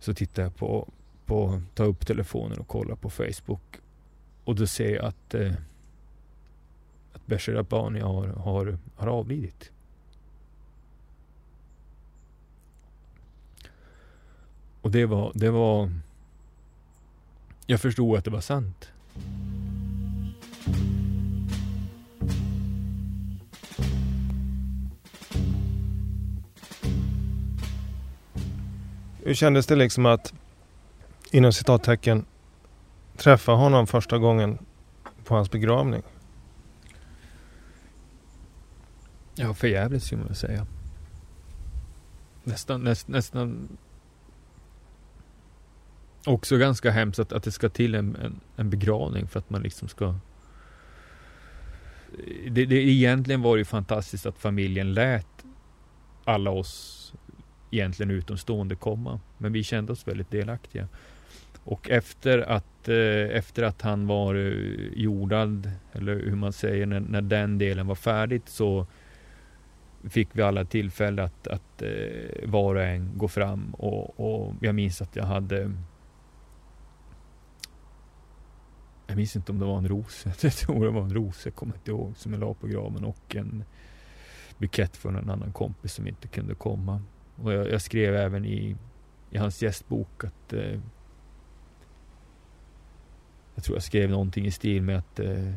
så 0.00 0.14
tittar 0.14 0.42
jag 0.42 0.56
på, 0.56 0.88
på 1.26 1.62
ta 1.74 1.84
upp 1.84 2.06
telefonen 2.06 2.58
och 2.58 2.68
kollar 2.68 2.96
på 2.96 3.10
Facebook 3.10 3.80
och 4.44 4.54
då 4.54 4.66
ser 4.66 4.94
jag 4.94 5.04
att 5.04 5.34
eh, 5.34 5.52
att 7.12 7.26
Bashir 7.26 7.56
Abani 7.56 8.00
har, 8.00 8.26
har, 8.26 8.78
har 8.96 9.06
avlidit. 9.06 9.72
Och 14.86 14.92
det 14.92 15.06
var, 15.06 15.32
det 15.34 15.50
var... 15.50 15.90
Jag 17.66 17.80
förstod 17.80 18.18
att 18.18 18.24
det 18.24 18.30
var 18.30 18.40
sant. 18.40 18.90
Hur 29.24 29.34
kändes 29.34 29.66
det 29.66 29.76
liksom 29.76 30.06
att 30.06 30.34
inom 31.30 31.52
citattecken 31.52 32.24
träffa 33.16 33.52
honom 33.52 33.86
första 33.86 34.18
gången 34.18 34.58
på 35.24 35.34
hans 35.34 35.50
begravning? 35.50 36.02
Ja, 39.34 39.54
förjävligt 39.54 40.02
skulle 40.02 40.24
man 40.24 40.34
säga. 40.34 40.66
Nästan, 42.44 42.84
näst, 42.84 43.08
nästan 43.08 43.68
också 46.26 46.56
ganska 46.56 46.90
hemskt 46.90 47.18
att, 47.18 47.32
att 47.32 47.42
det 47.42 47.52
ska 47.52 47.68
till 47.68 47.94
en, 47.94 48.16
en, 48.16 48.40
en 48.56 48.70
begravning 48.70 49.28
för 49.28 49.38
att 49.38 49.50
man 49.50 49.62
liksom 49.62 49.88
ska 49.88 50.14
det, 52.50 52.66
det, 52.66 52.76
egentligen 52.76 53.42
var 53.42 53.56
det 53.56 53.60
ju 53.60 53.64
fantastiskt 53.64 54.26
att 54.26 54.38
familjen 54.38 54.94
lät 54.94 55.44
alla 56.24 56.50
oss 56.50 57.14
egentligen 57.70 58.10
utomstående 58.10 58.74
komma. 58.74 59.20
Men 59.38 59.52
vi 59.52 59.62
kände 59.62 59.92
oss 59.92 60.08
väldigt 60.08 60.30
delaktiga. 60.30 60.88
Och 61.64 61.90
efter 61.90 62.38
att, 62.38 62.88
eh, 62.88 63.36
efter 63.36 63.62
att 63.62 63.82
han 63.82 64.06
var 64.06 64.34
eh, 64.34 64.52
jordad, 64.94 65.70
eller 65.92 66.14
hur 66.14 66.36
man 66.36 66.52
säger, 66.52 66.86
när, 66.86 67.00
när 67.00 67.22
den 67.22 67.58
delen 67.58 67.86
var 67.86 67.94
färdigt 67.94 68.48
så 68.48 68.86
fick 70.10 70.28
vi 70.32 70.42
alla 70.42 70.64
tillfälle 70.64 71.22
att, 71.22 71.46
att 71.46 71.82
eh, 71.82 72.48
var 72.48 72.74
och 72.74 72.82
en 72.82 73.10
gå 73.18 73.28
fram 73.28 73.74
och, 73.74 74.20
och 74.20 74.54
jag 74.60 74.74
minns 74.74 75.02
att 75.02 75.16
jag 75.16 75.24
hade 75.24 75.72
jag 79.06 79.16
minns 79.16 79.36
inte 79.36 79.52
om 79.52 79.58
det 79.58 79.64
var 79.64 79.78
en 79.78 79.88
ros. 79.88 80.26
Jag 80.42 80.52
tror 80.52 80.84
det 80.84 80.90
var 80.90 81.02
en 81.02 81.14
ros, 81.14 81.44
jag 81.44 81.54
kommer 81.54 81.74
inte 81.74 81.90
ihåg, 81.90 82.16
som 82.16 82.32
jag 82.32 82.40
la 82.40 82.54
på 82.54 82.66
graven 82.66 83.04
och 83.04 83.36
en 83.36 83.64
bukett 84.58 84.96
från 84.96 85.16
en 85.16 85.30
annan 85.30 85.52
kompis 85.52 85.94
som 85.94 86.06
inte 86.06 86.28
kunde 86.28 86.54
komma. 86.54 87.02
Och 87.36 87.52
jag, 87.52 87.70
jag 87.70 87.82
skrev 87.82 88.14
även 88.14 88.44
i, 88.44 88.76
i 89.30 89.38
hans 89.38 89.62
gästbok 89.62 90.24
att 90.24 90.52
eh, 90.52 90.80
jag 93.54 93.64
tror 93.64 93.76
jag 93.76 93.82
skrev 93.82 94.10
någonting 94.10 94.46
i 94.46 94.50
stil 94.50 94.82
med 94.82 94.98
att 94.98 95.20
eh, 95.20 95.52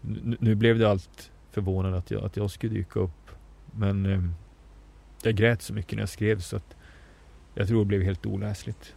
nu, 0.00 0.36
nu, 0.40 0.54
blev 0.54 0.78
det 0.78 0.90
allt 0.90 1.30
förvånande 1.50 1.98
att 1.98 2.10
jag, 2.10 2.24
att 2.24 2.36
jag 2.36 2.50
skulle 2.50 2.74
dyka 2.74 3.00
upp. 3.00 3.30
Men 3.72 4.06
eh, 4.06 4.22
jag 5.22 5.34
grät 5.34 5.62
så 5.62 5.74
mycket 5.74 5.92
när 5.92 6.02
jag 6.02 6.08
skrev 6.08 6.40
så 6.40 6.56
att 6.56 6.76
jag 7.54 7.68
tror 7.68 7.78
det 7.78 7.88
blev 7.88 8.02
helt 8.02 8.26
oläsligt. 8.26 8.94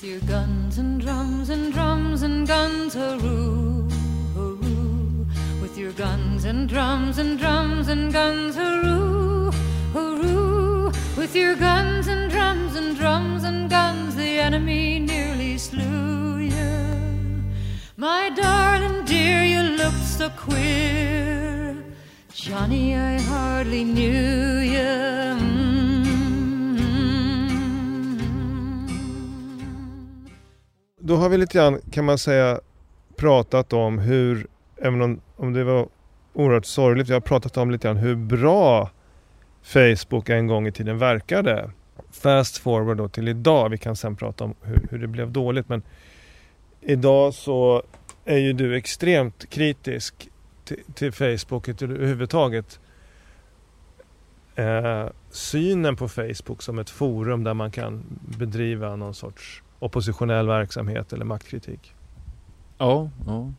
With 0.00 0.12
your 0.12 0.20
guns 0.20 0.78
and 0.78 0.98
drums 0.98 1.50
and 1.50 1.74
drums 1.74 2.22
and 2.22 2.46
guns, 2.48 2.94
hurroo, 2.94 3.86
hurroo. 4.34 5.26
With 5.60 5.76
your 5.76 5.92
guns 5.92 6.46
and 6.46 6.66
drums 6.66 7.18
and 7.18 7.38
drums 7.38 7.88
and 7.88 8.10
guns, 8.10 8.56
hurroo, 8.56 9.52
hurroo. 9.92 10.86
With 11.18 11.36
your 11.36 11.54
guns 11.54 12.08
and 12.08 12.30
drums 12.30 12.76
and 12.76 12.96
drums 12.96 13.44
and 13.44 13.68
guns, 13.68 14.16
the 14.16 14.38
enemy 14.38 15.00
nearly 15.00 15.58
slew 15.58 16.38
you. 16.38 17.52
My 17.98 18.30
darling 18.30 19.04
dear, 19.04 19.44
you 19.44 19.60
looked 19.60 20.08
so 20.16 20.30
queer. 20.30 21.76
Johnny, 22.32 22.96
I 22.96 23.20
hardly 23.20 23.84
knew 23.84 24.60
you. 24.60 25.49
Då 31.10 31.16
har 31.16 31.28
vi 31.28 31.36
lite 31.36 31.58
grann, 31.58 31.80
kan 31.90 32.04
man 32.04 32.18
säga, 32.18 32.60
pratat 33.16 33.72
om 33.72 33.98
hur, 33.98 34.46
även 34.76 35.02
om, 35.02 35.20
om 35.36 35.52
det 35.52 35.64
var 35.64 35.88
oerhört 36.32 36.66
sorgligt, 36.66 37.08
vi 37.08 37.12
har 37.12 37.20
pratat 37.20 37.56
om 37.56 37.70
lite 37.70 37.88
grann 37.88 37.96
hur 37.96 38.14
bra 38.14 38.90
Facebook 39.62 40.28
en 40.28 40.46
gång 40.46 40.66
i 40.66 40.72
tiden 40.72 40.98
verkade. 40.98 41.70
Fast 42.10 42.58
forward 42.58 42.96
då 42.96 43.08
till 43.08 43.28
idag, 43.28 43.68
vi 43.68 43.78
kan 43.78 43.96
sen 43.96 44.16
prata 44.16 44.44
om 44.44 44.54
hur, 44.62 44.86
hur 44.90 44.98
det 44.98 45.06
blev 45.06 45.32
dåligt 45.32 45.68
men 45.68 45.82
idag 46.80 47.34
så 47.34 47.82
är 48.24 48.38
ju 48.38 48.52
du 48.52 48.76
extremt 48.76 49.50
kritisk 49.50 50.28
till, 50.64 50.82
till 50.94 51.12
Facebook 51.12 51.68
överhuvudtaget. 51.68 52.80
Eh, 54.54 55.06
synen 55.30 55.96
på 55.96 56.08
Facebook 56.08 56.62
som 56.62 56.78
ett 56.78 56.90
forum 56.90 57.44
där 57.44 57.54
man 57.54 57.70
kan 57.70 58.02
bedriva 58.38 58.96
någon 58.96 59.14
sorts 59.14 59.62
oppositionell 59.80 60.46
verksamhet 60.46 61.12
eller 61.12 61.24
maktkritik. 61.24 61.94
Ja, 62.78 63.10
ja. 63.26 63.52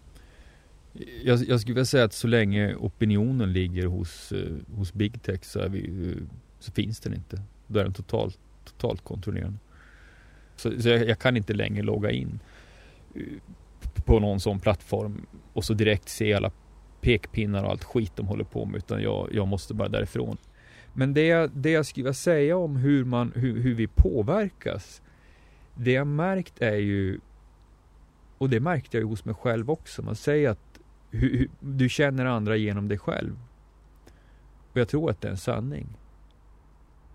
Jag, 1.24 1.40
jag 1.48 1.60
skulle 1.60 1.74
vilja 1.74 1.86
säga 1.86 2.04
att 2.04 2.14
så 2.14 2.28
länge 2.28 2.76
opinionen 2.76 3.54
ligger 3.54 3.86
hos, 3.86 4.32
eh, 4.32 4.54
hos 4.76 4.94
big 4.94 5.22
tech 5.22 5.44
så, 5.44 5.68
vi, 5.68 6.18
så, 6.60 6.72
finns 6.72 7.00
den 7.00 7.14
inte. 7.14 7.42
Då 7.68 7.80
är 7.80 7.84
den 7.84 7.94
totalt, 7.94 8.40
totalt 8.66 9.04
kontrollerande. 9.04 9.58
Så, 10.56 10.82
så 10.82 10.90
jag, 10.90 11.10
jag, 11.10 11.20
kan 11.20 11.38
inte 11.38 11.54
längre 11.54 11.84
logga 11.84 12.12
in 12.12 12.40
eh, 13.16 13.22
på 14.06 14.20
någon 14.20 14.40
sån 14.40 14.60
plattform 14.60 15.26
och 15.54 15.66
så 15.66 15.74
direkt 15.74 16.10
se 16.10 16.34
alla 16.34 16.52
pekpinnar 17.02 17.64
och 17.64 17.70
allt 17.70 17.84
skit 17.84 18.12
de 18.16 18.28
håller 18.28 18.44
på 18.44 18.66
med 18.66 18.78
utan 18.78 19.02
jag, 19.02 19.30
jag 19.32 19.48
måste 19.48 19.74
bara 19.74 19.90
därifrån. 19.90 20.38
Men 20.94 21.14
det, 21.14 21.52
det 21.56 21.72
jag 21.72 21.86
skulle 21.86 22.04
vilja 22.04 22.14
säga 22.14 22.58
om 22.58 22.76
hur, 22.76 23.06
man, 23.06 23.32
hur, 23.36 23.62
hur 23.62 23.76
vi 23.76 23.88
påverkas 23.88 25.02
det 25.76 25.92
jag 25.92 26.08
märkt 26.08 26.62
är 26.62 26.76
ju, 26.76 27.20
och 28.38 28.50
det 28.50 28.60
märkte 28.60 28.98
jag 28.98 29.02
ju 29.02 29.10
hos 29.10 29.26
mig 29.26 29.36
själv 29.36 29.72
också, 29.72 30.02
man 30.02 30.16
säger 30.16 30.50
att 30.50 30.80
hur, 31.10 31.38
hur, 31.38 31.50
du 31.60 31.90
känner 31.90 32.26
andra 32.26 32.56
genom 32.56 32.88
dig 32.88 32.98
själv. 32.98 33.40
Och 34.72 34.78
jag 34.78 34.88
tror 34.88 35.10
att 35.10 35.22
det 35.22 35.28
är 35.28 35.32
en 35.32 35.38
sanning. 35.38 35.88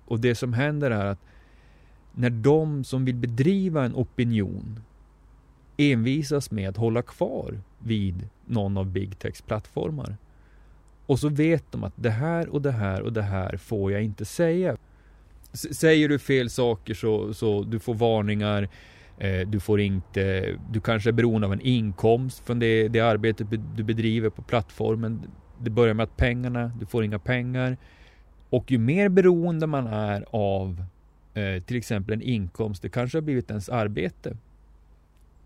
Och 0.05 0.21
det 0.21 0.35
som 0.35 0.53
händer 0.53 0.91
är 0.91 1.05
att 1.07 1.21
när 2.13 2.31
de 2.31 2.85
som 2.85 3.05
vill 3.05 3.15
bedriva 3.15 3.85
en 3.85 3.95
opinion 3.95 4.81
envisas 5.77 6.51
med 6.51 6.69
att 6.69 6.77
hålla 6.77 7.03
kvar 7.03 7.61
vid 7.79 8.29
någon 8.45 8.77
av 8.77 8.87
Big 8.87 9.19
Techs 9.19 9.43
plattformar. 9.43 10.17
Och 11.07 11.19
så 11.19 11.29
vet 11.29 11.73
de 11.73 11.85
att 11.85 11.93
det 11.97 12.11
här 12.11 12.49
och 12.49 12.63
det 12.63 12.73
här 12.73 13.03
och 13.03 13.13
det 13.13 13.23
här 13.23 13.57
får 13.57 13.93
jag 13.93 14.03
inte 14.03 14.25
säga. 14.25 14.77
Säger 15.57 16.09
du 16.09 16.19
fel 16.19 16.51
saker 16.51 16.95
så, 16.95 17.35
så 17.35 17.63
du 17.63 17.79
får 17.79 17.95
varningar. 17.95 18.69
Eh, 19.19 19.49
du 19.49 19.61
får 19.61 19.81
inte, 19.81 20.55
du 20.71 20.81
kanske 20.81 21.11
är 21.11 21.13
beroende 21.13 21.47
av 21.47 21.53
en 21.53 21.61
inkomst 21.61 22.47
från 22.47 22.59
det, 22.59 22.89
det 22.89 23.01
arbetet 23.01 23.47
du 23.77 23.83
bedriver 23.83 24.31
på 24.31 24.43
plattformen. 24.43 25.23
Det 25.61 25.71
börjar 25.71 25.95
med 25.95 26.05
att 26.05 26.17
pengarna, 26.17 26.73
du 26.81 26.87
får 26.87 27.05
inga 27.05 27.19
pengar. 27.19 27.77
Och 28.51 28.71
ju 28.71 28.79
mer 28.79 29.09
beroende 29.09 29.67
man 29.67 29.87
är 29.87 30.25
av 30.31 30.85
eh, 31.35 31.63
till 31.63 31.77
exempel 31.77 32.15
en 32.15 32.23
inkomst, 32.23 32.83
det 32.83 32.89
kanske 32.89 33.19
har 33.19 33.23
blivit 33.23 33.51
ens 33.51 33.69
arbete. 33.69 34.37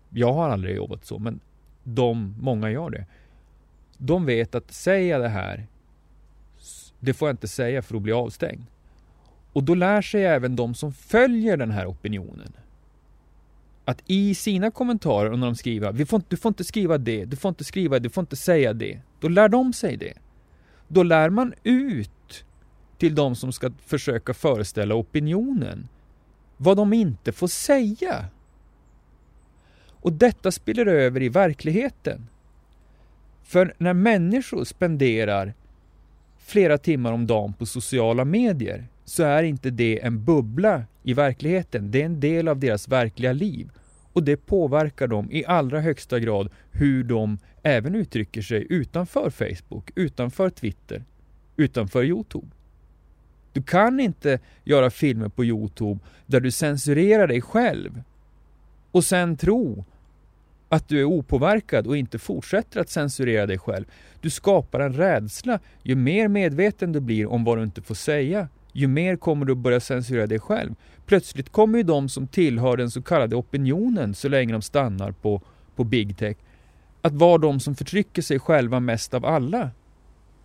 Jag 0.09 0.33
har 0.33 0.49
aldrig 0.49 0.75
jobbat 0.75 1.05
så, 1.05 1.19
men 1.19 1.39
de, 1.83 2.35
många 2.39 2.71
gör 2.71 2.89
det. 2.89 3.05
De 3.97 4.25
vet 4.25 4.55
att 4.55 4.71
säger 4.71 5.11
jag 5.11 5.21
det 5.21 5.29
här, 5.29 5.67
det 6.99 7.13
får 7.13 7.27
jag 7.27 7.33
inte 7.33 7.47
säga 7.47 7.81
för 7.81 7.95
att 7.95 8.01
bli 8.01 8.13
avstängd. 8.13 8.65
Och 9.53 9.63
då 9.63 9.75
lär 9.75 10.01
sig 10.01 10.25
även 10.25 10.55
de 10.55 10.75
som 10.75 10.93
följer 10.93 11.57
den 11.57 11.71
här 11.71 11.85
opinionen 11.85 12.53
att 13.85 14.03
i 14.07 14.35
sina 14.35 14.71
kommentarer 14.71 15.37
när 15.37 15.47
de 15.47 15.55
skriver 15.55 15.91
vi 15.91 16.05
får, 16.05 16.21
du 16.27 16.37
får 16.37 16.49
inte 16.49 16.63
skriva 16.63 16.97
det, 16.97 17.25
du 17.25 17.35
får 17.35 17.49
inte 17.49 17.63
skriva 17.63 17.99
det, 17.99 17.99
du 17.99 18.09
får 18.09 18.21
inte 18.21 18.35
säga 18.35 18.73
det. 18.73 18.99
Då 19.19 19.27
lär 19.27 19.49
de 19.49 19.73
sig 19.73 19.97
det. 19.97 20.13
Då 20.87 21.03
lär 21.03 21.29
man 21.29 21.53
ut 21.63 22.45
till 22.97 23.15
de 23.15 23.35
som 23.35 23.53
ska 23.53 23.71
försöka 23.85 24.33
föreställa 24.33 24.95
opinionen 24.95 25.87
vad 26.57 26.77
de 26.77 26.93
inte 26.93 27.31
får 27.31 27.47
säga. 27.47 28.25
Och 29.89 30.13
detta 30.13 30.51
spiller 30.51 30.85
över 30.85 31.21
i 31.21 31.29
verkligheten. 31.29 32.27
För 33.43 33.73
när 33.77 33.93
människor 33.93 34.63
spenderar 34.63 35.53
flera 36.37 36.77
timmar 36.77 37.11
om 37.11 37.27
dagen 37.27 37.53
på 37.53 37.65
sociala 37.65 38.25
medier 38.25 38.87
så 39.05 39.23
är 39.23 39.43
inte 39.43 39.69
det 39.69 40.03
en 40.03 40.23
bubbla 40.23 40.83
i 41.03 41.13
verkligheten. 41.13 41.91
Det 41.91 42.01
är 42.01 42.05
en 42.05 42.19
del 42.19 42.47
av 42.47 42.59
deras 42.59 42.87
verkliga 42.87 43.33
liv. 43.33 43.69
Och 44.13 44.23
det 44.23 44.37
påverkar 44.37 45.07
dem 45.07 45.31
i 45.31 45.45
allra 45.45 45.79
högsta 45.79 46.19
grad 46.19 46.49
hur 46.71 47.03
de 47.03 47.37
även 47.63 47.95
uttrycker 47.95 48.41
sig 48.41 48.67
utanför 48.69 49.29
Facebook, 49.29 49.91
utanför 49.95 50.49
Twitter, 50.49 51.03
utanför 51.57 52.03
Youtube. 52.03 52.47
Du 53.53 53.63
kan 53.63 53.99
inte 53.99 54.39
göra 54.63 54.89
filmer 54.89 55.29
på 55.29 55.45
Youtube 55.45 55.99
där 56.25 56.39
du 56.39 56.51
censurerar 56.51 57.27
dig 57.27 57.41
själv 57.41 58.01
och 58.91 59.03
sen 59.03 59.37
tro 59.37 59.85
att 60.69 60.87
du 60.87 60.99
är 60.99 61.03
opåverkad 61.03 61.87
och 61.87 61.97
inte 61.97 62.19
fortsätter 62.19 62.79
att 62.79 62.89
censurera 62.89 63.45
dig 63.45 63.57
själv. 63.57 63.85
Du 64.21 64.29
skapar 64.29 64.79
en 64.79 64.93
rädsla. 64.93 65.59
Ju 65.83 65.95
mer 65.95 66.27
medveten 66.27 66.91
du 66.91 66.99
blir 66.99 67.27
om 67.27 67.43
vad 67.43 67.57
du 67.57 67.63
inte 67.63 67.81
får 67.81 67.95
säga, 67.95 68.47
ju 68.71 68.87
mer 68.87 69.15
kommer 69.15 69.45
du 69.45 69.51
att 69.51 69.57
börja 69.57 69.79
censurera 69.79 70.27
dig 70.27 70.39
själv. 70.39 70.75
Plötsligt 71.05 71.49
kommer 71.49 71.77
ju 71.77 71.83
de 71.83 72.09
som 72.09 72.27
tillhör 72.27 72.77
den 72.77 72.91
så 72.91 73.01
kallade 73.01 73.35
opinionen, 73.35 74.15
så 74.15 74.29
länge 74.29 74.53
de 74.53 74.61
stannar 74.61 75.11
på, 75.11 75.41
på 75.75 75.83
big 75.83 76.17
tech, 76.17 76.37
att 77.01 77.13
vara 77.13 77.37
de 77.37 77.59
som 77.59 77.75
förtrycker 77.75 78.21
sig 78.21 78.39
själva 78.39 78.79
mest 78.79 79.13
av 79.13 79.25
alla. 79.25 79.69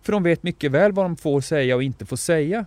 För 0.01 0.13
de 0.13 0.23
vet 0.23 0.43
mycket 0.43 0.71
väl 0.71 0.91
vad 0.91 1.05
de 1.05 1.15
får 1.15 1.41
säga 1.41 1.75
och 1.75 1.83
inte 1.83 2.05
får 2.05 2.17
säga. 2.17 2.65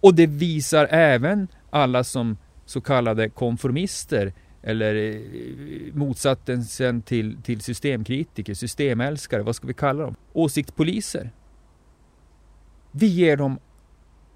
Och 0.00 0.14
det 0.14 0.26
visar 0.26 0.86
även 0.90 1.48
alla 1.70 2.04
som 2.04 2.36
så 2.66 2.80
kallade 2.80 3.28
konformister 3.28 4.32
eller 4.62 4.94
eh, 4.94 5.94
motsatsen 5.94 7.02
till, 7.02 7.36
till 7.42 7.60
systemkritiker, 7.60 8.54
systemälskare, 8.54 9.42
vad 9.42 9.56
ska 9.56 9.66
vi 9.66 9.74
kalla 9.74 10.02
dem? 10.02 10.16
Åsiktspoliser. 10.32 11.30
Vi 12.90 13.06
ger 13.06 13.36
dem 13.36 13.58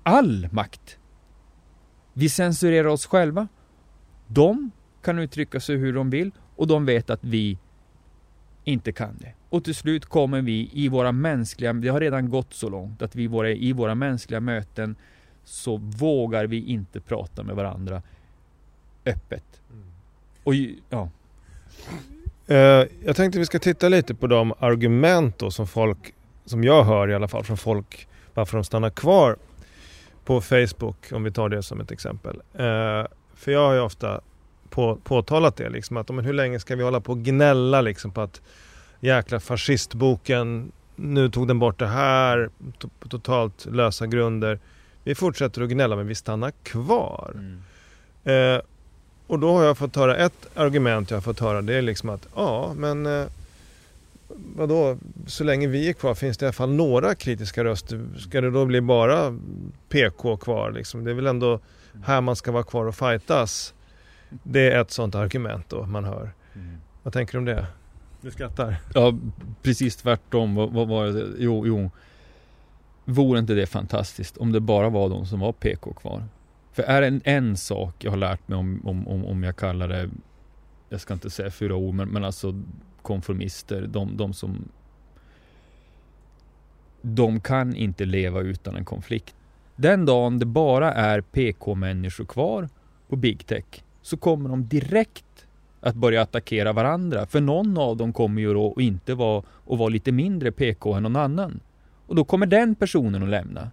all 0.09 0.49
makt. 0.53 0.99
Vi 2.13 2.29
censurerar 2.29 2.89
oss 2.89 3.07
själva. 3.07 3.49
De 4.27 4.71
kan 5.03 5.19
uttrycka 5.19 5.61
sig 5.61 5.77
hur 5.77 5.93
de 5.93 6.11
vill 6.11 6.31
och 6.57 6.67
de 6.67 6.87
vet 6.87 7.11
att 7.11 7.25
vi 7.25 7.59
inte 8.65 8.93
kan 8.93 9.17
det. 9.19 9.33
Och 9.49 9.65
till 9.65 9.75
slut 9.75 10.07
kommer 10.07 10.43
vi 10.43 10.71
i 10.73 10.89
våra 10.89 11.13
mänskliga, 11.13 11.73
det 11.73 11.89
har 11.89 12.01
redan 12.01 12.31
gått 12.31 12.55
så 12.55 12.69
långt 12.69 13.03
att 13.03 13.17
vi 13.17 13.27
våra, 13.27 13.51
i 13.51 13.73
våra 13.73 13.95
mänskliga 13.95 14.41
möten 14.41 14.97
så 15.45 15.77
vågar 15.77 16.47
vi 16.47 16.65
inte 16.67 17.01
prata 17.01 17.43
med 17.43 17.57
varandra 17.57 18.03
öppet. 19.07 19.61
Mm. 19.73 19.85
Och 20.45 20.55
ja. 20.91 21.11
Uh, 22.51 22.87
jag 23.05 23.17
tänkte 23.17 23.39
vi 23.39 23.47
ska 23.47 23.59
titta 23.59 23.89
lite 23.89 24.15
på 24.15 24.27
de 24.27 24.55
argument 24.59 25.39
då 25.39 25.51
som 25.51 25.67
folk, 25.67 26.15
som 26.45 26.65
jag 26.65 26.85
hör 26.85 27.11
i 27.11 27.15
alla 27.15 27.29
fall 27.29 27.45
från 27.45 27.57
folk, 27.57 28.09
varför 28.35 28.57
de 28.57 28.65
stannar 28.65 28.91
kvar 28.91 29.37
på 30.29 30.41
Facebook, 30.41 31.13
om 31.13 31.25
vi 31.25 31.31
tar 31.31 31.49
det 31.49 31.63
som 31.63 31.81
ett 31.81 31.91
exempel. 31.91 32.37
Uh, 32.37 33.07
för 33.35 33.53
jag 33.53 33.67
har 33.67 33.75
ju 33.75 33.81
ofta 33.81 34.21
på, 34.71 34.97
påtalat 34.97 35.57
det, 35.57 35.69
liksom, 35.69 35.97
att 35.97 36.09
men 36.09 36.25
hur 36.25 36.33
länge 36.33 36.61
ska 36.61 36.77
vi 36.77 36.83
hålla 36.83 37.01
på 37.01 37.13
och 37.13 37.19
gnälla 37.19 37.81
liksom, 37.81 38.11
på 38.11 38.21
att 38.21 38.41
jäkla 39.01 39.41
fascistboken, 39.41 40.73
nu 40.97 41.31
tog 41.31 41.49
den 41.49 41.59
bort 41.59 41.79
det 41.79 41.87
här, 41.87 42.51
på 43.01 43.09
totalt 43.09 43.67
lösa 43.67 44.07
grunder. 44.07 44.59
Vi 45.05 45.15
fortsätter 45.15 45.63
att 45.63 45.69
gnälla 45.69 45.97
men 45.97 46.07
vi 46.07 46.15
stannar 46.15 46.51
kvar. 46.63 47.33
Mm. 47.35 48.57
Uh, 48.57 48.61
och 49.27 49.39
då 49.39 49.53
har 49.53 49.65
jag 49.65 49.79
fått 49.79 49.97
höra 49.97 50.17
ett 50.17 50.47
argument 50.55 51.11
jag 51.11 51.17
har 51.17 51.23
fått 51.23 51.41
höra 51.41 51.63
det 51.63 51.75
är 51.75 51.83
liksom 51.83 52.09
att 52.09 52.29
ja 52.35 52.73
men 52.77 53.07
eh, 53.07 53.27
vadå, 54.29 54.99
så 55.27 55.45
länge 55.45 55.67
vi 55.67 55.89
är 55.89 55.93
kvar 55.93 56.15
finns 56.15 56.39
det 56.39 56.45
i 56.45 56.47
alla 56.47 56.53
fall 56.53 56.71
några 56.71 57.15
kritiska 57.15 57.65
röster. 57.65 58.09
Ska 58.19 58.41
det 58.41 58.51
då 58.51 58.65
bli 58.67 58.81
bara 58.81 59.39
PK 59.89 60.37
kvar 60.37 60.71
liksom? 60.71 61.05
Det 61.05 61.11
är 61.11 61.15
väl 61.15 61.27
ändå 61.27 61.61
här 62.05 62.21
man 62.21 62.37
ska 62.37 62.53
vara 62.53 62.63
kvar 62.63 62.87
och 62.87 62.95
fightas. 62.95 63.75
Det 64.43 64.73
är 64.73 64.81
ett 64.81 64.91
sånt 64.91 65.15
argument 65.15 65.69
då 65.69 65.87
man 65.87 66.05
hör. 66.05 66.31
Mm. 66.55 66.77
Vad 67.03 67.13
tänker 67.13 67.33
du 67.33 67.39
om 67.39 67.45
det? 67.45 67.67
Du 68.21 68.31
skrattar? 68.31 68.77
Ja, 68.95 69.15
precis 69.63 69.97
tvärtom. 69.97 70.55
Vad, 70.55 70.73
vad 70.73 70.89
var 70.89 71.07
det? 71.07 71.27
Jo, 71.39 71.67
jo. 71.67 71.91
Vore 73.05 73.39
inte 73.39 73.55
det 73.55 73.67
fantastiskt 73.67 74.37
om 74.37 74.53
det 74.53 74.61
bara 74.61 74.89
var 74.89 75.09
de 75.09 75.27
som 75.27 75.41
var 75.41 75.53
PK 75.53 75.93
kvar? 75.93 76.25
För 76.73 76.83
är 76.83 77.01
det 77.01 77.07
en, 77.07 77.21
en 77.25 77.57
sak 77.57 78.05
jag 78.05 78.11
har 78.11 78.19
lärt 78.19 78.49
mig 78.49 78.59
om, 78.59 78.81
om, 78.85 79.09
om, 79.09 79.25
om 79.25 79.43
jag 79.43 79.57
kallar 79.57 79.89
det, 79.89 80.11
jag 80.89 81.01
ska 81.01 81.15
inte 81.15 81.31
säga 81.31 81.51
fyra 81.51 81.75
ord, 81.75 81.95
men, 81.95 82.09
men 82.09 82.25
alltså 82.25 82.63
konformister, 83.03 83.87
de, 83.87 84.17
de 84.17 84.33
som 84.33 84.69
de 87.03 87.41
kan 87.41 87.77
inte 87.77 88.05
leva 88.05 88.41
utan 88.41 88.77
en 88.77 88.85
konflikt. 88.85 89.35
Den 89.77 90.07
dagen 90.07 90.39
det 90.39 90.47
bara 90.47 90.93
är 90.93 91.21
PK-människor 91.21 92.25
kvar 92.25 92.69
på 93.09 93.17
Big 93.17 93.47
Tech 93.47 93.65
så 94.03 94.17
kommer 94.17 94.49
de 94.49 94.69
direkt 94.69 95.47
att 95.81 95.95
börja 95.95 96.23
attackera 96.23 96.73
varandra. 96.73 97.27
För 97.27 97.41
någon 97.41 97.79
av 97.79 97.97
dem 97.97 98.13
kommer 98.13 98.43
ju 98.43 98.55
då 98.55 98.75
inte 98.79 99.15
vara, 99.15 99.43
och 99.49 99.79
vara 99.79 99.89
lite 99.89 100.13
mindre 100.13 100.53
PK 100.53 100.95
än 100.95 101.03
någon 101.03 101.17
annan. 101.17 101.61
Och 102.07 102.15
då 102.15 102.25
kommer 102.25 102.47
den 102.47 102.75
personen 102.75 103.23
att 103.23 103.29
lämna 103.29 103.71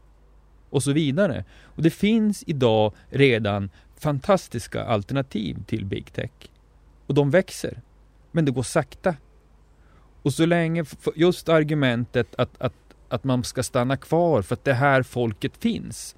och 0.69 0.83
så 0.83 0.91
vidare. 0.91 1.45
Och 1.63 1.83
det 1.83 1.89
finns 1.89 2.43
idag 2.47 2.93
redan 3.09 3.69
fantastiska 3.97 4.83
alternativ 4.83 5.63
till 5.65 5.85
Big 5.85 6.13
Tech. 6.13 6.31
Och 7.07 7.13
de 7.13 7.29
växer. 7.29 7.81
Men 8.36 8.45
det 8.45 8.52
går 8.52 8.63
sakta. 8.63 9.15
Och 10.21 10.34
så 10.34 10.45
länge, 10.45 10.86
just 11.15 11.50
argumentet 11.50 12.36
att, 12.38 12.62
att, 12.62 12.74
att 13.10 13.24
man 13.24 13.43
ska 13.43 13.63
stanna 13.63 13.98
kvar 13.98 14.41
för 14.41 14.54
att 14.54 14.63
det 14.63 14.74
här 14.74 15.04
folket 15.04 15.58
finns. 15.58 16.15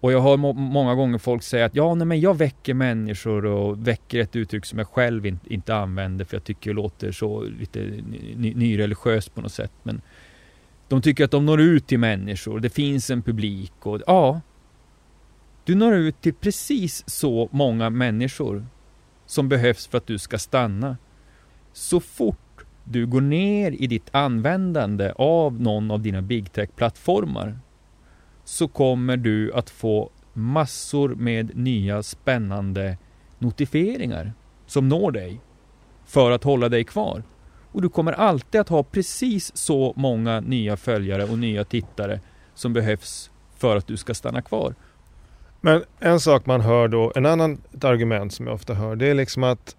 Och 0.00 0.12
jag 0.12 0.20
hör 0.20 0.36
må 0.36 0.52
många 0.52 0.94
gånger 0.94 1.18
folk 1.18 1.42
säga 1.42 1.64
att 1.64 1.74
ja, 1.74 1.94
nej, 1.94 2.06
men 2.06 2.20
jag 2.20 2.38
väcker 2.38 2.74
människor 2.74 3.44
och 3.44 3.88
väcker 3.88 4.20
ett 4.20 4.36
uttryck 4.36 4.66
som 4.66 4.78
jag 4.78 4.88
själv 4.88 5.26
inte, 5.26 5.54
inte 5.54 5.74
använder 5.74 6.24
för 6.24 6.36
jag 6.36 6.44
tycker 6.44 6.70
det 6.70 6.74
låter 6.74 7.12
så 7.12 7.42
lite 7.42 7.80
nyreligiöst 8.36 9.34
på 9.34 9.40
något 9.40 9.52
sätt. 9.52 9.72
Men 9.82 10.02
de 10.88 11.02
tycker 11.02 11.24
att 11.24 11.30
de 11.30 11.46
når 11.46 11.60
ut 11.60 11.86
till 11.86 11.98
människor, 11.98 12.60
det 12.60 12.70
finns 12.70 13.10
en 13.10 13.22
publik 13.22 13.72
och 13.82 14.00
ja, 14.06 14.40
du 15.64 15.74
når 15.74 15.94
ut 15.94 16.20
till 16.20 16.34
precis 16.34 17.04
så 17.06 17.48
många 17.52 17.90
människor 17.90 18.66
som 19.26 19.48
behövs 19.48 19.86
för 19.86 19.98
att 19.98 20.06
du 20.06 20.18
ska 20.18 20.38
stanna. 20.38 20.96
Så 21.72 22.00
fort 22.00 22.64
du 22.84 23.06
går 23.06 23.20
ner 23.20 23.70
i 23.72 23.86
ditt 23.86 24.08
användande 24.12 25.12
av 25.16 25.60
någon 25.60 25.90
av 25.90 26.00
dina 26.00 26.22
big 26.22 26.52
tech-plattformar 26.52 27.58
så 28.44 28.68
kommer 28.68 29.16
du 29.16 29.52
att 29.52 29.70
få 29.70 30.10
massor 30.32 31.08
med 31.14 31.56
nya 31.56 32.02
spännande 32.02 32.98
notifieringar 33.38 34.32
som 34.66 34.88
når 34.88 35.10
dig 35.10 35.40
för 36.06 36.30
att 36.30 36.44
hålla 36.44 36.68
dig 36.68 36.84
kvar. 36.84 37.22
Och 37.72 37.82
du 37.82 37.88
kommer 37.88 38.12
alltid 38.12 38.60
att 38.60 38.68
ha 38.68 38.82
precis 38.82 39.56
så 39.56 39.92
många 39.96 40.40
nya 40.40 40.76
följare 40.76 41.24
och 41.24 41.38
nya 41.38 41.64
tittare 41.64 42.20
som 42.54 42.72
behövs 42.72 43.30
för 43.56 43.76
att 43.76 43.86
du 43.86 43.96
ska 43.96 44.14
stanna 44.14 44.42
kvar. 44.42 44.74
Men 45.60 45.84
en 45.98 46.20
sak 46.20 46.46
man 46.46 46.60
hör 46.60 46.88
då, 46.88 47.12
en 47.14 47.26
annan 47.26 47.60
argument 47.82 48.32
som 48.32 48.46
jag 48.46 48.54
ofta 48.54 48.74
hör, 48.74 48.96
det 48.96 49.06
är 49.06 49.14
liksom 49.14 49.44
att 49.44 49.76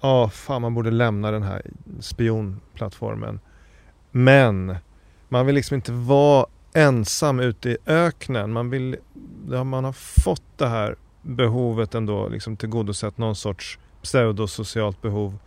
ja, 0.00 0.28
fan 0.28 0.62
man 0.62 0.74
borde 0.74 0.90
lämna 0.90 1.30
den 1.30 1.42
här 1.42 1.62
spionplattformen. 2.00 3.40
Men 4.10 4.76
man 5.28 5.46
vill 5.46 5.54
liksom 5.54 5.74
inte 5.74 5.92
vara 5.92 6.46
ensam 6.72 7.40
ute 7.40 7.70
i 7.70 7.76
öknen. 7.86 8.52
Man 8.52 8.70
vill, 8.70 8.96
man 9.64 9.84
har 9.84 9.92
fått 9.92 10.42
det 10.56 10.68
här 10.68 10.96
behovet 11.22 11.94
ändå 11.94 12.28
liksom 12.28 12.56
tillgodosett 12.56 13.18
någon 13.18 13.36
sorts 13.36 13.78
pseudosocialt 14.02 15.02
behov 15.02 15.38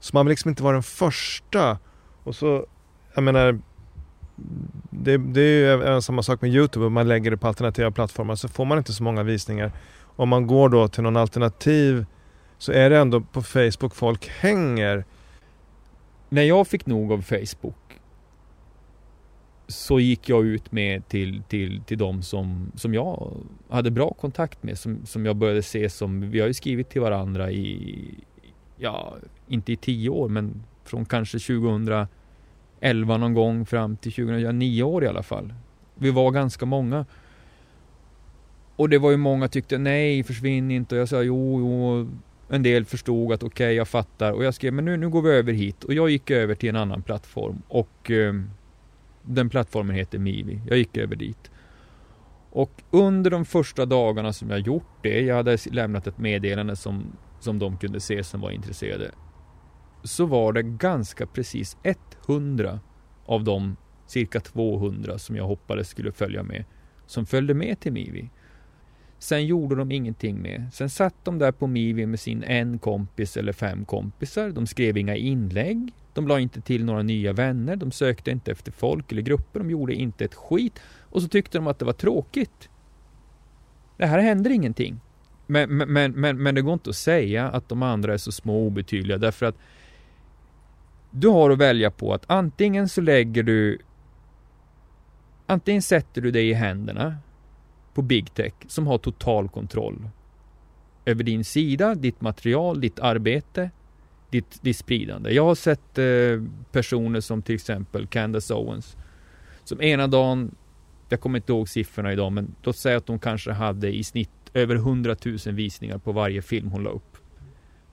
så 0.00 0.10
man 0.16 0.26
vill 0.26 0.30
liksom 0.30 0.48
inte 0.48 0.62
vara 0.62 0.72
den 0.72 0.82
första. 0.82 1.78
Och 2.22 2.36
så 2.36 2.66
jag 3.14 3.24
menar, 3.24 3.58
det, 4.90 5.16
det 5.16 5.40
är 5.40 5.58
ju 5.58 5.70
även 5.70 6.02
samma 6.02 6.22
sak 6.22 6.40
med 6.40 6.50
Youtube, 6.50 6.86
om 6.86 6.92
man 6.92 7.08
lägger 7.08 7.30
det 7.30 7.36
på 7.36 7.48
alternativa 7.48 7.90
plattformar 7.90 8.34
så 8.34 8.48
får 8.48 8.64
man 8.64 8.78
inte 8.78 8.92
så 8.92 9.02
många 9.02 9.22
visningar. 9.22 9.72
Om 10.16 10.28
man 10.28 10.46
går 10.46 10.68
då 10.68 10.88
till 10.88 11.02
någon 11.02 11.16
alternativ 11.16 12.06
så 12.58 12.72
är 12.72 12.90
det 12.90 12.98
ändå 12.98 13.20
på 13.20 13.42
Facebook 13.42 13.94
folk 13.94 14.28
hänger. 14.28 15.04
När 16.28 16.42
jag 16.42 16.66
fick 16.66 16.86
nog 16.86 17.12
av 17.12 17.22
Facebook 17.22 18.00
så 19.68 20.00
gick 20.00 20.28
jag 20.28 20.46
ut 20.46 20.72
med 20.72 21.08
till, 21.08 21.42
till, 21.48 21.82
till 21.82 21.98
de 21.98 22.22
som, 22.22 22.72
som 22.74 22.94
jag 22.94 23.36
hade 23.68 23.90
bra 23.90 24.10
kontakt 24.10 24.62
med, 24.62 24.78
som, 24.78 25.06
som 25.06 25.26
jag 25.26 25.36
började 25.36 25.62
se 25.62 25.90
som, 25.90 26.30
vi 26.30 26.40
har 26.40 26.46
ju 26.46 26.54
skrivit 26.54 26.90
till 26.90 27.00
varandra 27.00 27.50
i, 27.50 27.98
ja, 28.76 29.16
inte 29.48 29.72
i 29.72 29.76
tio 29.76 30.10
år, 30.10 30.28
men 30.28 30.62
från 30.84 31.04
kanske 31.04 31.38
2011 31.38 32.08
någon 33.16 33.34
gång 33.34 33.66
fram 33.66 33.96
till 33.96 34.12
2009 34.12 34.82
år 34.82 35.04
i 35.04 35.06
alla 35.06 35.22
fall. 35.22 35.54
Vi 35.94 36.10
var 36.10 36.30
ganska 36.30 36.66
många. 36.66 37.06
Och 38.76 38.88
det 38.88 38.98
var 38.98 39.10
ju 39.10 39.16
många 39.16 39.48
tyckte 39.48 39.78
nej, 39.78 40.22
försvinn 40.22 40.70
inte. 40.70 40.94
Och 40.94 41.00
jag 41.00 41.08
sa 41.08 41.22
jo, 41.22 41.60
jo. 41.60 42.08
En 42.48 42.62
del 42.62 42.84
förstod 42.84 43.32
att 43.32 43.42
okej, 43.42 43.66
okay, 43.66 43.74
jag 43.74 43.88
fattar. 43.88 44.32
Och 44.32 44.44
jag 44.44 44.54
skrev, 44.54 44.72
men 44.72 44.84
nu, 44.84 44.96
nu 44.96 45.08
går 45.08 45.22
vi 45.22 45.30
över 45.30 45.52
hit. 45.52 45.84
Och 45.84 45.94
jag 45.94 46.10
gick 46.10 46.30
över 46.30 46.54
till 46.54 46.68
en 46.68 46.76
annan 46.76 47.02
plattform. 47.02 47.62
Och 47.68 48.10
eh, 48.10 48.34
den 49.22 49.50
plattformen 49.50 49.96
heter 49.96 50.18
Mivi. 50.18 50.60
Jag 50.68 50.78
gick 50.78 50.96
över 50.96 51.16
dit. 51.16 51.50
Och 52.50 52.82
under 52.90 53.30
de 53.30 53.44
första 53.44 53.86
dagarna 53.86 54.32
som 54.32 54.50
jag 54.50 54.60
gjort 54.60 55.02
det, 55.02 55.20
jag 55.20 55.36
hade 55.36 55.58
lämnat 55.70 56.06
ett 56.06 56.18
meddelande 56.18 56.76
som, 56.76 57.04
som 57.40 57.58
de 57.58 57.76
kunde 57.76 58.00
se 58.00 58.24
som 58.24 58.40
var 58.40 58.50
intresserade. 58.50 59.10
Så 60.02 60.26
var 60.26 60.52
det 60.52 60.62
ganska 60.62 61.26
precis 61.26 61.76
100 62.28 62.80
av 63.26 63.44
de 63.44 63.76
cirka 64.06 64.40
200 64.40 65.18
som 65.18 65.36
jag 65.36 65.44
hoppades 65.44 65.88
skulle 65.88 66.12
följa 66.12 66.42
med, 66.42 66.64
som 67.06 67.26
följde 67.26 67.54
med 67.54 67.80
till 67.80 67.92
Mivi. 67.92 68.30
Sen 69.26 69.46
gjorde 69.46 69.74
de 69.74 69.92
ingenting 69.92 70.42
med. 70.42 70.66
Sen 70.72 70.90
satt 70.90 71.14
de 71.24 71.38
där 71.38 71.52
på 71.52 71.66
Mivi 71.66 72.06
med 72.06 72.20
sin 72.20 72.42
en 72.42 72.78
kompis 72.78 73.36
eller 73.36 73.52
fem 73.52 73.84
kompisar. 73.84 74.50
De 74.50 74.66
skrev 74.66 74.96
inga 74.96 75.16
inlägg. 75.16 75.92
De 76.12 76.28
la 76.28 76.40
inte 76.40 76.60
till 76.60 76.84
några 76.84 77.02
nya 77.02 77.32
vänner. 77.32 77.76
De 77.76 77.90
sökte 77.90 78.30
inte 78.30 78.50
efter 78.52 78.72
folk 78.72 79.12
eller 79.12 79.22
grupper. 79.22 79.60
De 79.60 79.70
gjorde 79.70 79.94
inte 79.94 80.24
ett 80.24 80.34
skit. 80.34 80.80
Och 81.00 81.22
så 81.22 81.28
tyckte 81.28 81.58
de 81.58 81.66
att 81.66 81.78
det 81.78 81.84
var 81.84 81.92
tråkigt. 81.92 82.68
Det 83.96 84.06
här 84.06 84.18
händer 84.18 84.50
ingenting. 84.50 85.00
Men, 85.46 85.76
men, 85.76 86.12
men, 86.12 86.42
men 86.42 86.54
det 86.54 86.62
går 86.62 86.72
inte 86.72 86.90
att 86.90 86.96
säga 86.96 87.48
att 87.48 87.68
de 87.68 87.82
andra 87.82 88.14
är 88.14 88.18
så 88.18 88.32
små 88.32 88.60
och 88.60 88.66
obetydliga 88.66 89.18
därför 89.18 89.46
att 89.46 89.56
du 91.10 91.28
har 91.28 91.50
att 91.50 91.58
välja 91.58 91.90
på 91.90 92.14
att 92.14 92.24
antingen 92.26 92.88
så 92.88 93.00
lägger 93.00 93.42
du 93.42 93.78
Antingen 95.46 95.82
sätter 95.82 96.20
du 96.20 96.30
dig 96.30 96.48
i 96.48 96.52
händerna 96.52 97.16
på 97.96 98.02
Big 98.02 98.34
Tech 98.34 98.52
som 98.66 98.86
har 98.86 98.98
total 98.98 99.48
kontroll 99.48 100.08
över 101.04 101.24
din 101.24 101.44
sida, 101.44 101.94
ditt 101.94 102.20
material, 102.20 102.80
ditt 102.80 102.98
arbete, 102.98 103.70
ditt, 104.30 104.62
ditt 104.62 104.76
spridande. 104.76 105.30
Jag 105.30 105.44
har 105.44 105.54
sett 105.54 105.98
eh, 105.98 106.42
personer 106.72 107.20
som 107.20 107.42
till 107.42 107.54
exempel 107.54 108.06
Candace 108.06 108.54
Owens 108.54 108.96
som 109.64 109.82
ena 109.82 110.06
dagen, 110.06 110.54
jag 111.08 111.20
kommer 111.20 111.38
inte 111.38 111.52
ihåg 111.52 111.68
siffrorna 111.68 112.12
idag, 112.12 112.32
men 112.32 112.54
låt 112.62 112.76
säga 112.76 112.96
att 112.96 113.06
de 113.06 113.18
kanske 113.18 113.52
hade 113.52 113.96
i 113.96 114.04
snitt 114.04 114.30
över 114.54 114.74
100 114.74 115.16
000 115.24 115.38
visningar 115.54 115.98
på 115.98 116.12
varje 116.12 116.42
film 116.42 116.70
hon 116.70 116.82
la 116.82 116.90
upp. 116.90 117.16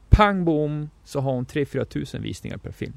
Pang 0.10 0.46
bom 0.46 0.90
så 1.04 1.20
har 1.20 1.34
hon 1.34 1.46
3-4 1.46 1.86
tusen 1.86 2.22
visningar 2.22 2.58
per 2.58 2.72
film. 2.72 2.94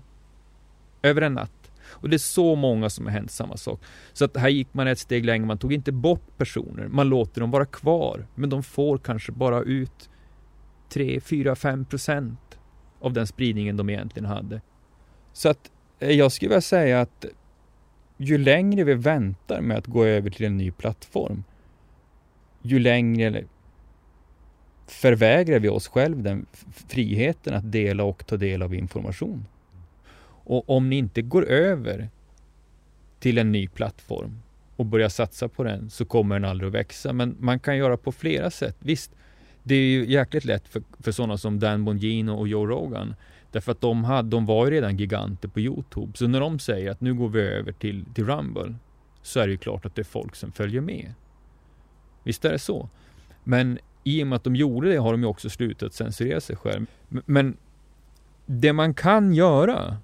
Över 1.02 1.22
en 1.22 1.34
natt. 1.34 1.65
Och 1.88 2.08
det 2.08 2.16
är 2.16 2.18
så 2.18 2.54
många 2.54 2.90
som 2.90 3.06
har 3.06 3.12
hänt 3.12 3.30
samma 3.30 3.56
sak. 3.56 3.80
Så 4.12 4.24
att 4.24 4.36
här 4.36 4.48
gick 4.48 4.74
man 4.74 4.88
ett 4.88 4.98
steg 4.98 5.24
längre, 5.24 5.46
man 5.46 5.58
tog 5.58 5.72
inte 5.72 5.92
bort 5.92 6.36
personer, 6.36 6.88
man 6.88 7.08
låter 7.08 7.40
dem 7.40 7.50
vara 7.50 7.66
kvar. 7.66 8.26
Men 8.34 8.50
de 8.50 8.62
får 8.62 8.98
kanske 8.98 9.32
bara 9.32 9.60
ut 9.60 10.10
3, 10.88 11.20
4, 11.20 11.56
5 11.56 11.84
procent 11.84 12.58
av 13.00 13.12
den 13.12 13.26
spridningen 13.26 13.76
de 13.76 13.90
egentligen 13.90 14.28
hade. 14.28 14.60
Så 15.32 15.48
att 15.48 15.70
eh, 15.98 16.10
jag 16.10 16.32
skulle 16.32 16.48
vilja 16.48 16.60
säga 16.60 17.00
att 17.00 17.24
ju 18.16 18.38
längre 18.38 18.84
vi 18.84 18.94
väntar 18.94 19.60
med 19.60 19.78
att 19.78 19.86
gå 19.86 20.04
över 20.04 20.30
till 20.30 20.46
en 20.46 20.56
ny 20.56 20.70
plattform, 20.70 21.44
ju 22.62 22.78
längre 22.78 23.44
förvägrar 24.86 25.58
vi 25.58 25.68
oss 25.68 25.88
själv 25.88 26.22
den 26.22 26.46
friheten 26.88 27.54
att 27.54 27.72
dela 27.72 28.04
och 28.04 28.26
ta 28.26 28.36
del 28.36 28.62
av 28.62 28.74
information. 28.74 29.46
Och 30.46 30.70
om 30.70 30.90
ni 30.90 30.96
inte 30.96 31.22
går 31.22 31.44
över 31.46 32.08
till 33.18 33.38
en 33.38 33.52
ny 33.52 33.68
plattform 33.68 34.40
och 34.76 34.86
börjar 34.86 35.08
satsa 35.08 35.48
på 35.48 35.64
den 35.64 35.90
så 35.90 36.04
kommer 36.04 36.34
den 36.34 36.50
aldrig 36.50 36.68
att 36.68 36.74
växa. 36.74 37.12
Men 37.12 37.36
man 37.38 37.60
kan 37.60 37.76
göra 37.76 37.96
på 37.96 38.12
flera 38.12 38.50
sätt. 38.50 38.76
Visst, 38.78 39.10
det 39.62 39.74
är 39.74 39.86
ju 39.86 40.06
jäkligt 40.06 40.44
lätt 40.44 40.68
för, 40.68 40.82
för 41.00 41.12
sådana 41.12 41.38
som 41.38 41.58
Dan 41.58 41.84
Bongino 41.84 42.30
och 42.30 42.48
Joe 42.48 42.66
Rogan. 42.66 43.14
Därför 43.50 43.72
att 43.72 43.80
de, 43.80 44.04
hade, 44.04 44.28
de 44.28 44.46
var 44.46 44.64
ju 44.64 44.70
redan 44.70 44.96
giganter 44.96 45.48
på 45.48 45.60
Youtube. 45.60 46.12
Så 46.14 46.26
när 46.26 46.40
de 46.40 46.58
säger 46.58 46.90
att 46.90 47.00
nu 47.00 47.14
går 47.14 47.28
vi 47.28 47.40
över 47.40 47.72
till, 47.72 48.04
till 48.14 48.26
Rumble 48.26 48.74
så 49.22 49.40
är 49.40 49.46
det 49.46 49.52
ju 49.52 49.58
klart 49.58 49.86
att 49.86 49.94
det 49.94 50.02
är 50.02 50.04
folk 50.04 50.36
som 50.36 50.52
följer 50.52 50.80
med. 50.80 51.14
Visst 52.22 52.44
är 52.44 52.52
det 52.52 52.58
så. 52.58 52.88
Men 53.44 53.78
i 54.04 54.22
och 54.22 54.26
med 54.26 54.36
att 54.36 54.44
de 54.44 54.56
gjorde 54.56 54.88
det 54.88 54.96
har 54.96 55.12
de 55.12 55.20
ju 55.20 55.26
också 55.26 55.50
slutat 55.50 55.94
censurera 55.94 56.40
sig 56.40 56.56
själv. 56.56 56.86
Men 57.08 57.56
det 58.46 58.72
man 58.72 58.94
kan 58.94 59.34
göra 59.34 59.96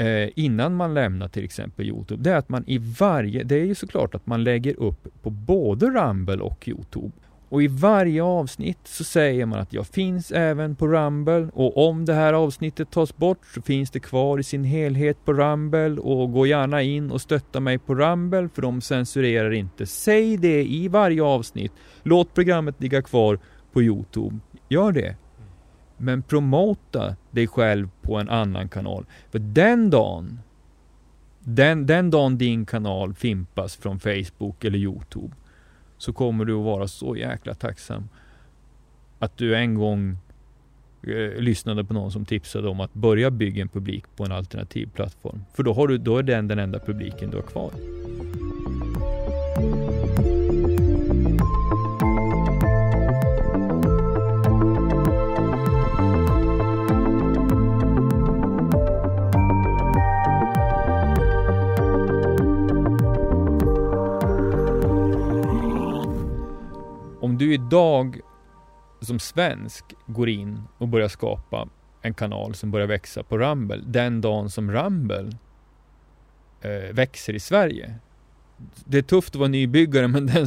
Eh, 0.00 0.28
innan 0.36 0.76
man 0.76 0.94
lämnar 0.94 1.28
till 1.28 1.44
exempel 1.44 1.88
Youtube, 1.88 2.22
det 2.22 2.30
är 2.30 2.36
att 2.36 2.48
man 2.48 2.64
i 2.66 2.78
varje, 2.78 3.42
det 3.42 3.54
är 3.54 3.64
ju 3.64 3.74
såklart 3.74 4.14
att 4.14 4.26
man 4.26 4.44
lägger 4.44 4.80
upp 4.80 5.08
på 5.22 5.30
både 5.30 5.86
Rumble 5.86 6.42
och 6.42 6.68
Youtube. 6.68 7.12
Och 7.48 7.62
i 7.62 7.66
varje 7.66 8.22
avsnitt 8.22 8.78
så 8.84 9.04
säger 9.04 9.46
man 9.46 9.58
att 9.58 9.72
jag 9.72 9.86
finns 9.86 10.32
även 10.32 10.76
på 10.76 10.88
Rumble 10.88 11.48
och 11.52 11.88
om 11.88 12.04
det 12.04 12.14
här 12.14 12.32
avsnittet 12.32 12.90
tas 12.90 13.16
bort 13.16 13.46
så 13.54 13.62
finns 13.62 13.90
det 13.90 14.00
kvar 14.00 14.38
i 14.38 14.42
sin 14.42 14.64
helhet 14.64 15.24
på 15.24 15.32
Rumble 15.32 16.00
och 16.00 16.32
gå 16.32 16.46
gärna 16.46 16.82
in 16.82 17.10
och 17.10 17.20
stötta 17.20 17.60
mig 17.60 17.78
på 17.78 17.94
Rumble 17.94 18.48
för 18.54 18.62
de 18.62 18.80
censurerar 18.80 19.50
inte. 19.50 19.86
Säg 19.86 20.36
det 20.36 20.64
i 20.64 20.88
varje 20.88 21.22
avsnitt. 21.22 21.72
Låt 22.02 22.34
programmet 22.34 22.80
ligga 22.80 23.02
kvar 23.02 23.38
på 23.72 23.82
Youtube. 23.82 24.38
Gör 24.68 24.92
det. 24.92 25.16
Men 26.00 26.22
promota 26.22 27.16
dig 27.30 27.46
själv 27.46 27.88
på 28.02 28.16
en 28.16 28.28
annan 28.28 28.68
kanal. 28.68 29.04
För 29.30 29.38
den 29.38 29.90
dagen, 29.90 30.40
den, 31.40 31.86
den 31.86 32.10
dagen 32.10 32.38
din 32.38 32.66
kanal 32.66 33.14
fimpas 33.14 33.76
från 33.76 34.00
Facebook 34.00 34.64
eller 34.64 34.78
Youtube, 34.78 35.34
så 35.98 36.12
kommer 36.12 36.44
du 36.44 36.54
att 36.54 36.64
vara 36.64 36.88
så 36.88 37.16
jäkla 37.16 37.54
tacksam 37.54 38.08
att 39.18 39.36
du 39.36 39.56
en 39.56 39.74
gång 39.74 40.16
eh, 41.02 41.40
lyssnade 41.40 41.84
på 41.84 41.94
någon 41.94 42.12
som 42.12 42.24
tipsade 42.24 42.68
om 42.68 42.80
att 42.80 42.94
börja 42.94 43.30
bygga 43.30 43.62
en 43.62 43.68
publik 43.68 44.04
på 44.16 44.24
en 44.24 44.32
alternativ 44.32 44.90
plattform. 44.94 45.44
För 45.54 45.62
då, 45.62 45.72
har 45.72 45.88
du, 45.88 45.98
då 45.98 46.18
är 46.18 46.22
den 46.22 46.48
den 46.48 46.58
enda 46.58 46.78
publiken 46.78 47.30
du 47.30 47.36
har 47.36 47.42
kvar. 47.42 47.70
Du 67.40 67.54
idag 67.54 68.20
som 69.00 69.18
svensk 69.18 69.84
går 70.06 70.28
in 70.28 70.62
och 70.78 70.88
börjar 70.88 71.08
skapa 71.08 71.68
en 72.02 72.14
kanal 72.14 72.54
som 72.54 72.70
börjar 72.70 72.86
växa 72.86 73.22
på 73.22 73.38
Rumble, 73.38 73.82
den 73.86 74.20
dagen 74.20 74.50
som 74.50 74.72
Rumble 74.72 75.36
eh, 76.60 76.92
växer 76.92 77.32
i 77.32 77.40
Sverige. 77.40 77.94
Det 78.84 78.98
är 78.98 79.02
tufft 79.02 79.34
att 79.34 79.38
vara 79.38 79.48
nybyggare 79.48 80.08
men 80.14 80.26
den, 80.26 80.46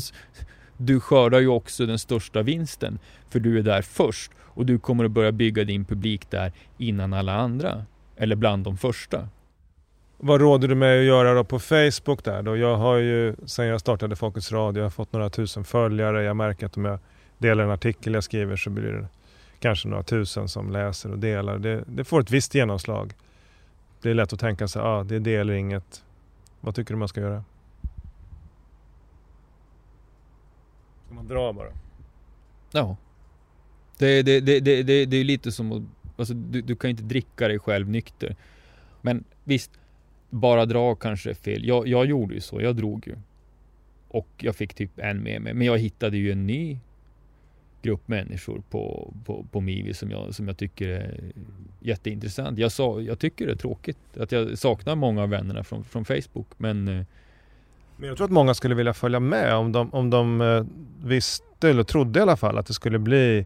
du 0.78 1.00
skördar 1.00 1.40
ju 1.40 1.48
också 1.48 1.86
den 1.86 2.00
största 2.00 2.42
vinsten 2.42 3.00
för 3.30 3.40
du 3.40 3.60
är 3.60 3.64
där 3.64 3.82
först 3.82 4.32
och 4.40 4.66
du 4.66 4.80
kommer 4.80 5.06
att 5.06 5.12
börja 5.12 5.32
bygga 5.32 5.64
din 5.64 5.86
publik 5.86 6.32
där 6.32 6.52
innan 6.78 7.14
alla 7.14 7.34
andra. 7.34 7.86
Eller 8.16 8.36
bland 8.36 8.64
de 8.64 8.78
första. 8.78 9.30
Vad 10.26 10.42
råder 10.42 10.68
du 10.68 10.76
mig 10.76 11.00
att 11.00 11.06
göra 11.06 11.34
då 11.34 11.44
på 11.44 11.60
Facebook 11.60 12.24
där 12.24 12.42
då? 12.42 12.58
Jag 12.58 12.78
har 12.78 12.98
ju 12.98 13.36
sen 13.46 13.68
jag 13.68 13.80
startade 13.80 14.16
Folkets 14.16 14.52
Radio 14.52 14.80
jag 14.80 14.86
har 14.86 14.90
fått 14.90 15.14
några 15.14 15.30
tusen 15.30 15.64
följare. 15.64 16.24
Jag 16.24 16.36
märker 16.36 16.66
att 16.66 16.78
om 16.78 16.86
jag 16.86 17.00
delar 17.38 17.64
en 17.64 17.70
artikel 17.70 18.14
jag 18.14 18.24
skriver 18.24 18.56
så 18.56 18.70
blir 18.70 18.92
det 18.92 19.08
kanske 19.60 19.88
några 19.88 20.04
tusen 20.04 20.50
som 20.50 20.72
läser 20.72 21.12
och 21.12 21.20
delar. 21.20 21.58
Det, 21.58 21.84
det 21.88 22.04
får 22.04 22.22
ett 22.22 22.32
visst 22.32 22.56
genomslag. 22.56 23.14
Det 24.02 24.10
är 24.10 24.14
lätt 24.14 24.34
att 24.34 24.40
tänka 24.40 24.68
sig, 24.68 24.82
ah, 24.82 25.04
det 25.04 25.16
är 25.16 25.20
det 25.20 25.36
eller 25.36 25.54
inget. 25.54 26.04
Vad 26.62 26.76
tycker 26.76 26.94
du 26.94 26.98
man 26.98 27.08
ska 27.08 27.22
göra? 27.22 27.44
Ska 31.06 31.16
man 31.16 31.28
dra 31.28 31.54
bara? 31.54 31.70
Ja. 32.72 32.98
Det, 33.98 34.22
det, 34.22 34.40
det, 34.40 34.60
det, 34.60 34.84
det, 34.84 35.06
det 35.06 35.18
är 35.18 35.24
lite 35.24 35.52
som 35.52 35.72
att, 35.72 35.84
alltså, 36.20 36.34
du, 36.34 36.62
du 36.62 36.76
kan 36.76 36.90
inte 36.90 37.04
dricka 37.04 37.48
dig 37.48 37.60
själv 37.60 37.90
nykter. 37.90 38.36
Men 39.02 39.24
visst, 39.44 39.72
bara 40.34 40.66
dra 40.66 40.96
kanske 40.96 41.30
är 41.30 41.34
fel. 41.34 41.68
Jag, 41.68 41.88
jag 41.88 42.06
gjorde 42.06 42.34
ju 42.34 42.42
så, 42.42 42.62
jag 42.62 42.76
drog 42.76 43.08
ju. 43.08 43.16
Och 44.08 44.28
jag 44.38 44.56
fick 44.56 44.74
typ 44.74 45.00
en 45.00 45.24
med 45.24 45.42
mig. 45.42 45.54
Men 45.54 45.68
jag 45.68 45.78
hittade 45.78 46.18
ju 46.18 46.32
en 46.32 46.48
ny 46.48 46.80
grupp 47.82 48.08
människor 48.08 48.64
på, 48.70 49.14
på, 49.26 49.46
på 49.52 49.62
Mivi 49.62 49.94
som 49.94 50.12
jag, 50.12 50.36
som 50.36 50.48
jag 50.48 50.58
tycker 50.58 50.90
är 50.90 51.20
jätteintressant. 51.80 52.58
Jag, 52.58 52.72
sa, 52.72 53.02
jag 53.02 53.20
tycker 53.20 53.46
det 53.46 53.52
är 53.52 53.56
tråkigt 53.56 54.18
att 54.20 54.32
jag 54.32 54.58
saknar 54.58 54.96
många 54.96 55.24
av 55.24 55.30
vännerna 55.30 55.64
från, 55.64 55.84
från 55.84 56.06
Facebook. 56.06 56.48
Men, 56.58 56.88
eh, 56.88 57.06
men 57.98 58.08
jag 58.08 58.18
tror 58.18 58.26
att 58.26 58.32
många 58.32 58.54
skulle 58.54 58.76
vilja 58.76 58.94
följa 58.94 59.20
med 59.20 59.56
om 59.56 59.72
de, 59.72 59.94
om 59.94 60.10
de 60.10 60.42
eh, 60.42 60.66
visste, 61.04 61.70
eller 61.70 61.84
trodde 61.84 62.20
i 62.20 62.22
alla 62.22 62.38
fall, 62.38 62.58
att 62.58 62.68
det 62.68 62.74
skulle 62.74 63.00
bli 63.00 63.46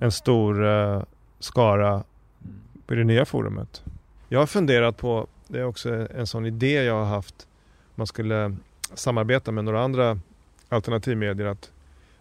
en 0.00 0.12
stor 0.12 0.66
eh, 0.66 1.02
skara 1.38 2.04
i 2.90 2.94
det 2.94 3.04
nya 3.04 3.24
forumet. 3.24 3.82
Jag 4.28 4.38
har 4.38 4.46
funderat 4.46 4.96
på, 4.96 5.26
det 5.50 5.58
är 5.58 5.64
också 5.64 6.08
en 6.14 6.26
sån 6.26 6.46
idé 6.46 6.72
jag 6.72 6.94
har 6.94 7.04
haft, 7.04 7.48
man 7.94 8.06
skulle 8.06 8.56
samarbeta 8.94 9.52
med 9.52 9.64
några 9.64 9.82
andra 9.82 10.18
alternativmedier 10.68 11.46
att 11.46 11.72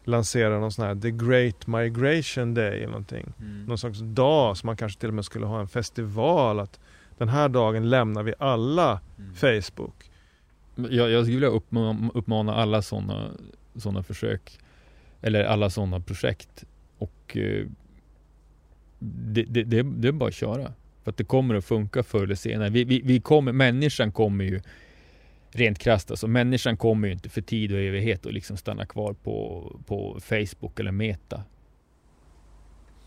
lansera 0.03 0.59
någon 0.59 0.71
sån 0.71 0.85
här 0.85 0.95
The 0.95 1.11
Great 1.11 1.67
Migration 1.67 2.53
Day 2.53 2.77
eller 2.77 2.87
någonting. 2.87 3.33
Mm. 3.39 3.65
Någon 3.65 3.77
slags 3.77 3.99
dag 3.99 4.57
som 4.57 4.67
man 4.67 4.77
kanske 4.77 4.99
till 4.99 5.09
och 5.09 5.15
med 5.15 5.25
skulle 5.25 5.45
ha 5.45 5.59
en 5.59 5.67
festival 5.67 6.59
att 6.59 6.79
den 7.17 7.29
här 7.29 7.49
dagen 7.49 7.89
lämnar 7.89 8.23
vi 8.23 8.33
alla 8.39 8.99
mm. 9.17 9.35
Facebook. 9.35 10.11
Jag, 10.75 11.09
jag 11.09 11.23
skulle 11.23 11.35
vilja 11.35 11.49
uppmana, 11.49 12.11
uppmana 12.13 12.55
alla 12.55 12.81
sådana 12.81 13.31
såna 13.75 14.03
försök 14.03 14.59
eller 15.21 15.43
alla 15.43 15.69
sådana 15.69 15.99
projekt 15.99 16.63
och 16.97 17.37
eh, 17.37 17.65
det, 18.99 19.43
det, 19.43 19.63
det, 19.63 19.83
det, 19.83 20.07
är 20.07 20.11
bara 20.11 20.29
att 20.29 20.35
köra. 20.35 20.73
För 21.09 21.11
att 21.11 21.17
det 21.17 21.23
kommer 21.23 21.55
att 21.55 21.65
funka 21.65 22.03
förr 22.03 22.23
eller 22.23 22.35
senare. 22.35 22.69
Vi, 22.69 22.83
vi, 22.83 23.01
vi 23.03 23.19
kommer, 23.19 23.51
människan 23.51 24.11
kommer 24.11 24.43
ju 24.45 24.61
rent 25.51 25.79
krasst 25.79 26.11
alltså, 26.11 26.27
människan 26.27 26.77
kommer 26.77 27.07
ju 27.07 27.13
inte 27.13 27.29
för 27.29 27.41
tid 27.41 27.71
och 27.71 27.79
evighet 27.79 28.25
att 28.25 28.33
liksom 28.33 28.57
stanna 28.57 28.85
kvar 28.85 29.13
på, 29.13 29.63
på 29.85 30.19
Facebook 30.21 30.79
eller 30.79 30.91
Meta. 30.91 31.43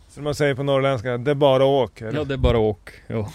Som 0.08 0.24
man 0.24 0.34
säger 0.34 0.54
på 0.54 0.62
norrländska, 0.62 1.18
det 1.18 1.30
är 1.30 1.34
bara 1.34 1.64
åk? 1.64 2.00
Eller? 2.00 2.18
Ja, 2.18 2.24
det 2.24 2.34
är 2.34 2.38
bara 2.38 2.58
åk. 2.58 2.90
Jo. 3.08 3.26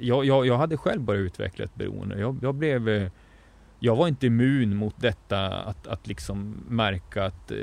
Jag, 0.00 0.24
jag, 0.24 0.46
jag 0.46 0.58
hade 0.58 0.76
själv 0.76 1.00
bara 1.00 1.16
utvecklat 1.16 1.68
ett 1.68 1.74
beroende. 1.74 2.18
Jag, 2.18 2.38
jag 2.42 2.54
blev 2.54 2.88
eh, 2.88 3.10
jag 3.78 3.96
var 3.96 4.08
inte 4.08 4.26
immun 4.26 4.76
mot 4.76 4.94
detta 5.00 5.46
att, 5.48 5.86
att 5.86 6.06
liksom 6.06 6.64
märka 6.68 7.24
att 7.24 7.50
eh, 7.50 7.58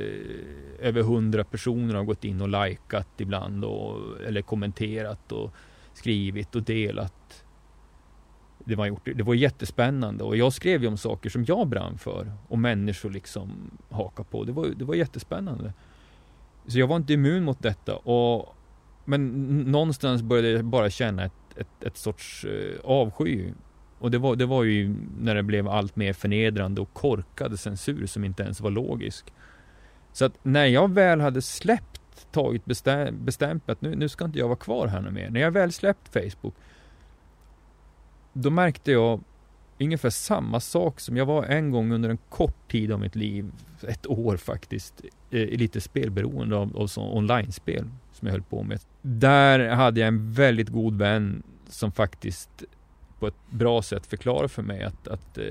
över 0.80 1.02
hundra 1.02 1.43
personer 1.43 1.95
har 1.95 2.04
gått 2.04 2.23
in 2.23 2.41
och 2.41 2.49
likat 2.49 3.08
ibland 3.17 3.65
och, 3.65 4.21
eller 4.28 4.41
kommenterat 4.41 5.32
och 5.32 5.54
skrivit 5.93 6.56
och 6.56 6.63
delat. 6.63 7.43
Det 8.65 8.76
var, 8.76 8.86
gjort, 8.86 9.10
det 9.15 9.23
var 9.23 9.34
jättespännande 9.34 10.23
och 10.23 10.38
jag 10.38 10.54
skrev 10.54 10.82
ju 10.82 10.88
om 10.88 10.97
saker 10.97 11.30
som 11.30 11.45
jag 11.45 11.67
brann 11.67 11.97
för 11.97 12.32
och 12.47 12.60
människor 12.60 13.10
liksom 13.10 13.71
hakade 13.89 14.30
på. 14.30 14.43
Det 14.43 14.52
var, 14.52 14.67
det 14.67 14.86
var 14.86 14.95
jättespännande. 14.95 15.73
Så 16.67 16.80
jag 16.80 16.88
var 16.88 16.95
inte 16.95 17.13
immun 17.13 17.43
mot 17.43 17.62
detta 17.62 17.95
och 17.95 18.56
men 19.06 19.47
någonstans 19.71 20.21
började 20.21 20.49
jag 20.49 20.65
bara 20.65 20.89
känna 20.89 21.23
ett, 21.23 21.58
ett, 21.58 21.84
ett 21.84 21.97
sorts 21.97 22.45
eh, 22.45 22.80
avsky 22.84 23.52
och 24.04 24.12
det 24.12 24.18
var, 24.18 24.36
det 24.36 24.46
var 24.46 24.63
ju 24.63 24.96
när 25.20 25.36
det 25.36 25.44
blev 25.44 25.68
allt 25.68 25.96
mer 25.96 26.13
förnedrande 26.13 26.82
och 26.82 26.94
korkad 26.94 27.60
censur 27.60 28.06
som 28.06 28.24
inte 28.24 28.44
ens 28.44 28.62
var 28.62 28.72
logisk. 28.72 29.34
Så 30.13 30.26
att 30.26 30.46
när 30.46 30.66
jag 30.66 30.94
väl 30.94 31.22
hade 31.22 31.42
släppt, 31.42 32.32
tagit 32.32 32.66
bestäm, 32.66 33.26
bestämt 33.26 33.70
att 33.70 33.82
nu, 33.82 33.96
nu 33.96 34.10
ska 34.10 34.26
inte 34.26 34.39
jag 34.39 34.48
vara 34.48 34.58
kvar 34.58 34.88
här 34.88 35.02
mer. 35.02 35.30
När 35.30 35.42
jag 35.42 35.52
väl 35.52 35.72
släppt 35.72 36.13
Facebook, 36.13 36.54
då 38.34 38.50
märkte 38.50 38.92
jag 38.92 39.22
ungefär 39.80 40.10
samma 40.10 40.60
sak 40.60 41.00
som 41.00 41.18
jag 41.18 41.26
var 41.26 41.44
en 41.44 41.72
gång 41.72 41.92
under 41.92 42.10
en 42.10 42.20
kort 42.30 42.72
tid 42.72 42.92
av 42.92 43.00
mitt 43.00 43.16
liv, 43.16 43.52
ett 43.88 44.08
år 44.08 44.38
faktiskt, 44.38 45.02
lite 45.30 45.82
spelberoende 45.82 46.56
av, 46.56 46.78
av 46.78 46.89
online-spel 46.98 47.86
som 48.12 48.28
jag 48.28 48.32
höll 48.34 48.44
på 48.44 48.63
med. 48.63 48.80
Där 49.02 49.70
hade 49.70 50.00
jag 50.00 50.08
en 50.08 50.32
väldigt 50.32 50.70
god 50.70 50.98
vän 50.98 51.44
som 51.70 51.92
faktiskt 51.92 52.63
på 53.19 53.28
ett 53.28 53.49
bra 53.49 53.82
sätt 53.82 54.06
förklara 54.06 54.47
för 54.47 54.62
mig 54.62 54.84
att, 54.84 55.08
att 55.08 55.38
eh, 55.38 55.43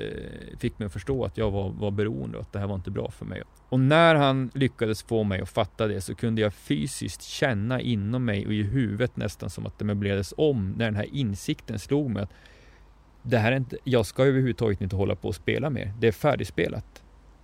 fick 0.58 0.78
mig 0.78 0.86
att 0.86 0.92
förstå 0.92 1.24
att 1.24 1.38
jag 1.38 1.50
var, 1.50 1.70
var 1.70 1.90
beroende 1.90 2.36
och 2.36 2.42
att 2.42 2.52
det 2.52 2.58
här 2.58 2.66
var 2.66 2.74
inte 2.74 2.90
bra 2.90 3.10
för 3.10 3.24
mig. 3.24 3.42
Och 3.68 3.80
när 3.80 4.14
han 4.14 4.50
lyckades 4.54 5.02
få 5.02 5.24
mig 5.24 5.40
att 5.40 5.48
fatta 5.48 5.86
det 5.86 6.00
så 6.00 6.14
kunde 6.14 6.40
jag 6.40 6.54
fysiskt 6.54 7.22
känna 7.22 7.80
inom 7.80 8.24
mig 8.24 8.46
och 8.46 8.52
i 8.52 8.62
huvudet 8.62 9.16
nästan 9.16 9.50
som 9.50 9.66
att 9.66 9.78
det 9.78 9.84
möblerades 9.84 10.34
om 10.36 10.74
när 10.76 10.84
den 10.84 10.96
här 10.96 11.08
insikten 11.12 11.78
slog 11.78 12.10
mig 12.10 12.22
att 12.22 12.32
det 13.22 13.38
här 13.38 13.52
är 13.52 13.56
inte, 13.56 13.76
jag 13.84 14.06
ska 14.06 14.24
överhuvudtaget 14.24 14.80
inte 14.80 14.96
hålla 14.96 15.16
på 15.16 15.28
och 15.28 15.34
spela 15.34 15.70
mer. 15.70 15.92
Det 15.98 16.08
är 16.08 16.12
färdigspelat. 16.12 17.02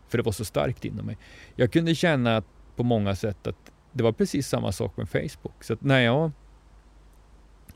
För 0.09 0.19
det 0.19 0.25
var 0.25 0.33
så 0.33 0.45
starkt 0.45 0.85
inom 0.85 1.07
mig. 1.07 1.19
Jag 1.57 1.73
kunde 1.73 1.95
känna 1.95 2.37
att, 2.37 2.47
på 2.77 2.83
många 2.83 3.17
sätt 3.17 3.47
att 3.47 3.73
det 3.93 4.03
var 4.03 4.13
precis 4.13 4.49
samma 4.49 4.73
sak 4.73 4.97
med 4.97 5.09
Facebook. 5.09 5.65
Så 5.65 5.73
att 5.73 5.83
när 5.83 6.01
jag 6.01 6.33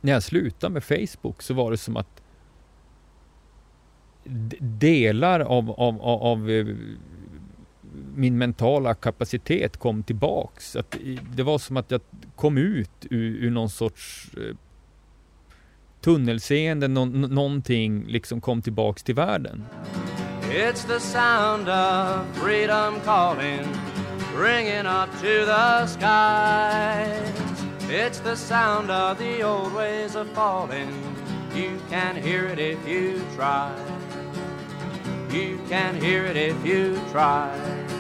när 0.01 0.13
jag 0.13 0.23
slutade 0.23 0.73
med 0.73 0.85
Facebook 0.85 1.43
så 1.43 1.55
var 1.55 1.71
det 1.71 1.77
som 1.77 1.97
att 1.97 2.22
delar 4.61 5.41
av, 5.41 5.71
av, 5.71 6.03
av, 6.03 6.23
av 6.23 6.51
eh, 6.51 6.67
min 8.15 8.39
mentala 8.39 8.95
kapacitet 8.95 9.77
kom 9.77 10.03
tillbaks. 10.03 10.77
Att 10.77 10.97
det 11.35 11.43
var 11.43 11.59
som 11.59 11.77
att 11.77 11.91
jag 11.91 12.01
kom 12.37 12.59
ut 12.59 13.07
ur, 13.11 13.45
ur 13.45 13.51
någon 13.51 13.71
sorts 13.71 14.31
eh, 14.37 14.57
tunnelseende, 16.01 16.89
no, 16.89 17.05
någonting 17.05 18.05
liksom 18.07 18.41
kom 18.41 18.63
tillbaks 18.63 19.03
till 19.03 19.15
världen. 19.15 19.65
It's 20.51 20.85
the 20.85 21.01
sound 21.01 21.69
of 21.69 22.27
freedom 22.37 23.01
calling 23.05 23.65
Ringing 24.37 24.87
up 24.87 25.11
to 25.21 25.47
the 25.47 25.87
skies 25.87 27.65
It's 27.89 28.19
the 28.19 28.37
sound 28.37 28.91
of 28.91 29.19
the 29.19 29.43
old 29.43 29.73
ways 29.75 30.17
of 30.17 30.29
falling 30.35 30.91
You 31.55 31.79
can 31.91 32.17
hear 32.17 32.47
it 32.47 32.59
if 32.59 32.89
you 32.89 33.21
try 33.37 33.71
You 35.33 35.59
can 35.67 35.99
hear 35.99 36.27
it 36.27 36.37
if 36.37 36.63
you 36.63 37.01
try. 37.11 37.92